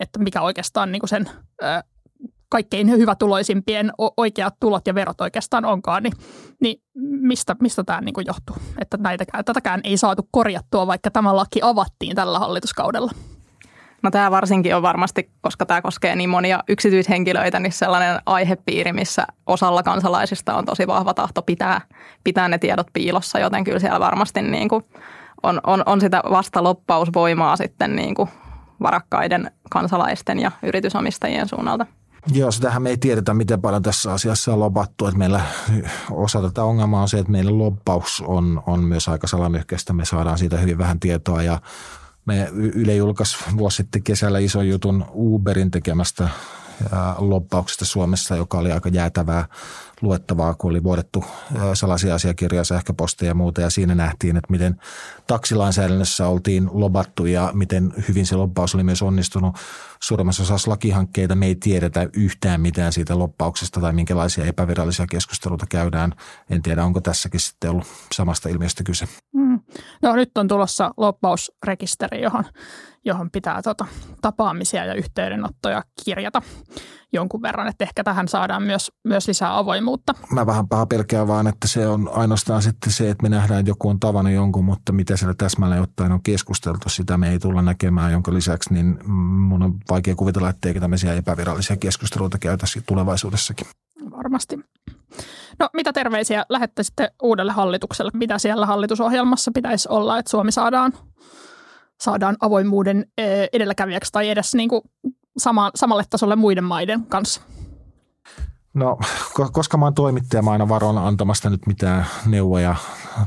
että 0.00 0.18
mikä 0.18 0.42
oikeastaan 0.42 0.92
niin 0.92 1.00
kuin 1.00 1.08
sen 1.08 1.30
ö, 1.62 1.66
kaikkein 2.50 2.90
hyvätuloisimpien 2.90 3.92
oikeat 4.16 4.54
tulot 4.60 4.86
ja 4.86 4.94
verot 4.94 5.20
oikeastaan 5.20 5.64
onkaan, 5.64 6.02
niin, 6.02 6.12
niin 6.60 6.82
mistä, 7.20 7.56
mistä 7.60 7.84
tämä 7.84 8.00
niin 8.00 8.14
johtuu? 8.26 8.56
Että 8.80 8.96
näitäkään, 8.96 9.44
tätäkään 9.44 9.80
ei 9.84 9.96
saatu 9.96 10.28
korjattua, 10.30 10.86
vaikka 10.86 11.10
tämä 11.10 11.36
laki 11.36 11.60
avattiin 11.62 12.16
tällä 12.16 12.38
hallituskaudella. 12.38 13.12
No 14.02 14.10
tämä 14.10 14.30
varsinkin 14.30 14.76
on 14.76 14.82
varmasti, 14.82 15.30
koska 15.40 15.66
tämä 15.66 15.82
koskee 15.82 16.16
niin 16.16 16.30
monia 16.30 16.64
yksityishenkilöitä, 16.68 17.60
niin 17.60 17.72
sellainen 17.72 18.20
aihepiiri, 18.26 18.92
missä 18.92 19.26
osalla 19.46 19.82
kansalaisista 19.82 20.54
on 20.54 20.64
tosi 20.64 20.86
vahva 20.86 21.14
tahto 21.14 21.42
pitää, 21.42 21.80
pitää 22.24 22.48
ne 22.48 22.58
tiedot 22.58 22.86
piilossa, 22.92 23.38
joten 23.38 23.64
kyllä 23.64 23.78
siellä 23.78 24.00
varmasti 24.00 24.42
niin 24.42 24.68
kuin 24.68 24.84
on, 25.42 25.60
on, 25.66 25.82
on 25.86 26.00
sitä 26.00 26.22
vastaloppausvoimaa 26.30 27.56
sitten 27.56 27.96
niin 27.96 28.14
kuin 28.14 28.28
varakkaiden 28.82 29.50
kansalaisten 29.70 30.40
ja 30.40 30.50
yritysomistajien 30.62 31.48
suunnalta. 31.48 31.86
Joo, 32.32 32.50
sitähän 32.50 32.82
me 32.82 32.90
ei 32.90 32.96
tiedetä, 32.96 33.34
miten 33.34 33.60
paljon 33.60 33.82
tässä 33.82 34.12
asiassa 34.12 34.52
on 34.52 34.60
lopattu. 34.60 35.06
Että 35.06 35.18
meillä 35.18 35.40
osa 36.10 36.42
tätä 36.42 36.64
ongelmaa 36.64 37.02
on 37.02 37.08
se, 37.08 37.18
että 37.18 37.32
meillä 37.32 37.58
loppaus 37.58 38.22
on, 38.26 38.62
on 38.66 38.84
myös 38.84 39.08
aika 39.08 39.26
salamyhkäistä. 39.26 39.92
Me 39.92 40.04
saadaan 40.04 40.38
siitä 40.38 40.56
hyvin 40.56 40.78
vähän 40.78 41.00
tietoa 41.00 41.42
ja 41.42 41.60
me 42.30 42.48
Yle 42.54 42.94
julkaisi 42.94 43.36
vuosi 43.58 43.76
sitten 43.76 44.02
kesällä 44.02 44.38
ison 44.38 44.68
jutun 44.68 45.04
Uberin 45.14 45.70
tekemästä 45.70 46.28
loppauksesta 47.18 47.84
Suomessa, 47.84 48.36
joka 48.36 48.58
oli 48.58 48.72
aika 48.72 48.88
jäätävää 48.88 49.48
luettavaa, 50.00 50.54
kun 50.54 50.70
oli 50.70 50.82
vuodettu 50.82 51.24
salaisia 51.74 52.14
asiakirjoja, 52.14 52.64
sähköposteja 52.64 53.30
ja 53.30 53.34
muuta. 53.34 53.60
Ja 53.60 53.70
siinä 53.70 53.94
nähtiin, 53.94 54.36
että 54.36 54.50
miten 54.50 54.80
taksilainsäädännössä 55.26 56.26
oltiin 56.26 56.70
lobattu 56.72 57.26
ja 57.26 57.50
miten 57.54 57.94
hyvin 58.08 58.26
se 58.26 58.36
loppaus 58.36 58.74
oli 58.74 58.84
myös 58.84 59.02
onnistunut. 59.02 59.56
Suurimmassa 60.02 60.42
osassa 60.42 60.70
lakihankkeita 60.70 61.34
me 61.34 61.46
ei 61.46 61.54
tiedetä 61.54 62.08
yhtään 62.12 62.60
mitään 62.60 62.92
siitä 62.92 63.18
loppauksesta 63.18 63.80
tai 63.80 63.92
minkälaisia 63.92 64.44
epävirallisia 64.44 65.06
keskusteluita 65.06 65.66
käydään. 65.68 66.12
En 66.50 66.62
tiedä, 66.62 66.84
onko 66.84 67.00
tässäkin 67.00 67.40
sitten 67.40 67.70
ollut 67.70 67.86
samasta 68.12 68.48
ilmiöstä 68.48 68.84
kyse. 68.84 69.06
Mm. 69.32 69.49
No 70.02 70.16
nyt 70.16 70.38
on 70.38 70.48
tulossa 70.48 70.90
loppausrekisteri, 70.96 72.22
johon, 72.22 72.44
johon 73.04 73.30
pitää 73.30 73.62
tota, 73.62 73.86
tapaamisia 74.22 74.84
ja 74.84 74.94
yhteydenottoja 74.94 75.82
kirjata 76.04 76.42
jonkun 77.12 77.42
verran, 77.42 77.68
että 77.68 77.84
ehkä 77.84 78.04
tähän 78.04 78.28
saadaan 78.28 78.62
myös, 78.62 78.92
myös 79.04 79.28
lisää 79.28 79.58
avoimuutta. 79.58 80.14
Mä 80.32 80.46
vähän 80.46 80.68
paha 80.68 80.86
pelkää 80.86 81.26
vaan, 81.26 81.46
että 81.46 81.68
se 81.68 81.86
on 81.86 82.10
ainoastaan 82.12 82.62
sitten 82.62 82.92
se, 82.92 83.10
että 83.10 83.22
me 83.22 83.28
nähdään, 83.28 83.60
että 83.60 83.70
joku 83.70 83.88
on 83.88 84.00
tavannut 84.00 84.34
jonkun, 84.34 84.64
mutta 84.64 84.92
mitä 84.92 85.16
siellä 85.16 85.34
täsmälleen 85.34 85.82
ottaen 85.82 86.12
on 86.12 86.22
keskusteltu, 86.22 86.88
sitä 86.88 87.16
me 87.16 87.30
ei 87.30 87.38
tulla 87.38 87.62
näkemään, 87.62 88.12
jonka 88.12 88.34
lisäksi 88.34 88.74
niin 88.74 89.08
mun 89.08 89.62
on 89.62 89.74
vaikea 89.90 90.14
kuvitella, 90.14 90.48
etteikö 90.48 90.80
tämmöisiä 90.80 91.14
epävirallisia 91.14 91.76
keskusteluita 91.76 92.38
käytäisi 92.38 92.82
tulevaisuudessakin. 92.86 93.66
Varmasti. 94.10 94.60
No 95.58 95.68
mitä 95.74 95.92
terveisiä 95.92 96.44
lähettäisitte 96.48 97.10
uudelle 97.22 97.52
hallitukselle? 97.52 98.10
Mitä 98.14 98.38
siellä 98.38 98.66
hallitusohjelmassa 98.66 99.50
pitäisi 99.54 99.88
olla, 99.88 100.18
että 100.18 100.30
Suomi 100.30 100.52
saadaan, 100.52 100.92
saadaan 102.00 102.36
avoimuuden 102.40 103.06
edelläkävijäksi 103.52 104.12
tai 104.12 104.28
edes 104.28 104.54
niin 104.54 104.68
kuin 104.68 104.82
sama, 105.38 105.70
samalle 105.74 106.04
tasolle 106.10 106.36
muiden 106.36 106.64
maiden 106.64 107.06
kanssa? 107.06 107.40
No, 108.74 108.98
koska 109.52 109.76
mä 109.76 109.86
oon 109.86 109.94
toimittaja, 109.94 110.42
mä 110.42 110.50
aina 110.50 110.68
varon 110.68 110.98
antamasta 110.98 111.50
nyt 111.50 111.66
mitään 111.66 112.06
neuvoja 112.26 112.76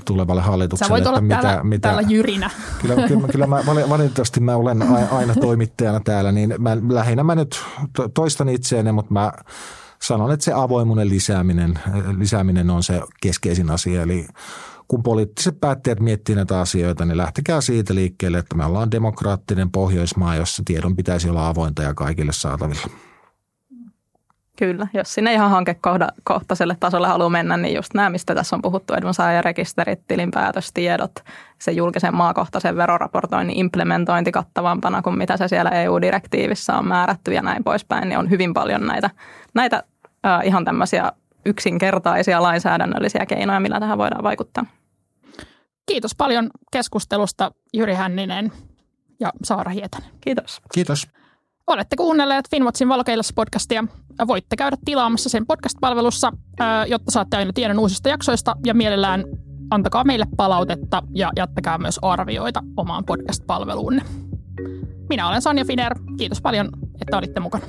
tulevalle 0.06 0.41
hallitukselle. 0.41 0.88
Sä 0.88 0.93
voit 0.93 1.08
olla 1.08 1.22
mitä, 1.22 1.41
täällä, 1.41 1.63
mitä, 1.63 1.88
täällä 1.88 2.02
jyrinä. 2.02 2.50
Kyllä, 2.82 3.08
kyllä, 3.08 3.28
kyllä 3.28 3.48
mä, 3.48 3.63
valitettavasti 3.89 4.39
mä 4.39 4.56
olen 4.56 4.82
aina 5.12 5.36
toimittajana 5.36 6.00
täällä, 6.00 6.32
niin 6.32 6.56
mä, 6.58 6.78
lähinnä 6.89 7.24
mä 7.24 7.36
nyt 7.36 7.63
toistan 8.13 8.50
itseäni, 8.50 8.91
mutta 8.91 9.13
mä 9.13 9.32
sanon, 10.03 10.31
että 10.31 10.43
se 10.43 10.53
avoimuuden 10.53 11.09
lisääminen, 11.09 11.79
lisääminen 12.17 12.69
on 12.69 12.83
se 12.83 13.01
keskeisin 13.21 13.71
asia. 13.71 14.01
Eli 14.01 14.27
kun 14.87 15.03
poliittiset 15.03 15.59
päättäjät 15.59 15.99
miettii 15.99 16.35
näitä 16.35 16.59
asioita, 16.59 17.05
niin 17.05 17.17
lähtekää 17.17 17.61
siitä 17.61 17.95
liikkeelle, 17.95 18.37
että 18.37 18.55
me 18.55 18.65
ollaan 18.65 18.91
demokraattinen 18.91 19.71
Pohjoismaa, 19.71 20.35
jossa 20.35 20.63
tiedon 20.65 20.95
pitäisi 20.95 21.29
olla 21.29 21.47
avointa 21.47 21.83
ja 21.83 21.93
kaikille 21.93 22.31
saatavilla. 22.33 22.87
Kyllä, 24.57 24.87
jos 24.93 25.13
sinne 25.13 25.33
ihan 25.33 25.49
hankekohtaiselle 25.49 26.77
tasolle 26.79 27.07
haluaa 27.07 27.29
mennä, 27.29 27.57
niin 27.57 27.75
just 27.75 27.93
nämä, 27.93 28.09
mistä 28.09 28.35
tässä 28.35 28.55
on 28.55 28.61
puhuttu, 28.61 28.93
edunsaajarekisterit, 28.93 29.99
tilinpäätöstiedot, 30.07 31.11
se 31.59 31.71
julkisen 31.71 32.15
maakohtaisen 32.15 32.77
veroraportoinnin 32.77 33.57
implementointi 33.57 34.31
kattavampana 34.31 35.01
kuin 35.01 35.17
mitä 35.17 35.37
se 35.37 35.47
siellä 35.47 35.69
EU-direktiivissä 35.69 36.77
on 36.77 36.87
määrätty 36.87 37.33
ja 37.33 37.41
näin 37.41 37.63
poispäin, 37.63 38.09
niin 38.09 38.19
on 38.19 38.29
hyvin 38.29 38.53
paljon 38.53 38.87
näitä, 38.87 39.09
näitä 39.53 39.83
äh, 40.25 40.45
ihan 40.45 40.65
tämmöisiä 40.65 41.12
yksinkertaisia 41.45 42.41
lainsäädännöllisiä 42.41 43.25
keinoja, 43.25 43.59
millä 43.59 43.79
tähän 43.79 43.97
voidaan 43.97 44.23
vaikuttaa. 44.23 44.65
Kiitos 45.86 46.15
paljon 46.15 46.49
keskustelusta 46.71 47.51
Jyri 47.73 47.93
Hänninen 47.93 48.51
ja 49.19 49.31
Saara 49.43 49.71
Hietanen. 49.71 50.09
Kiitos. 50.21 50.62
Kiitos. 50.73 51.07
Olette 51.67 51.95
kuunnelleet 51.95 52.49
Finwatchin 52.49 52.88
valokeilas-podcastia. 52.88 53.88
Voitte 54.27 54.55
käydä 54.55 54.77
tilaamassa 54.86 55.29
sen 55.29 55.45
podcast-palvelussa, 55.45 56.31
jotta 56.88 57.12
saatte 57.12 57.38
aina 57.38 57.53
tiedon 57.53 57.79
uusista 57.79 58.09
jaksoista 58.09 58.55
ja 58.65 58.73
mielellään 58.73 59.23
antakaa 59.69 60.03
meille 60.03 60.25
palautetta 60.38 61.03
ja 61.13 61.31
jättäkää 61.36 61.77
myös 61.77 61.99
arvioita 62.01 62.63
omaan 62.77 63.05
podcast-palveluunne. 63.05 64.01
Minä 65.09 65.27
olen 65.27 65.41
Sanja 65.41 65.65
Finer. 65.65 65.95
Kiitos 66.17 66.41
paljon, 66.41 66.69
että 67.01 67.17
olitte 67.17 67.39
mukana. 67.39 67.65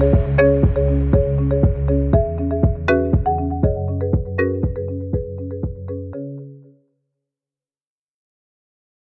Thank 0.00 0.40
you 0.40 0.53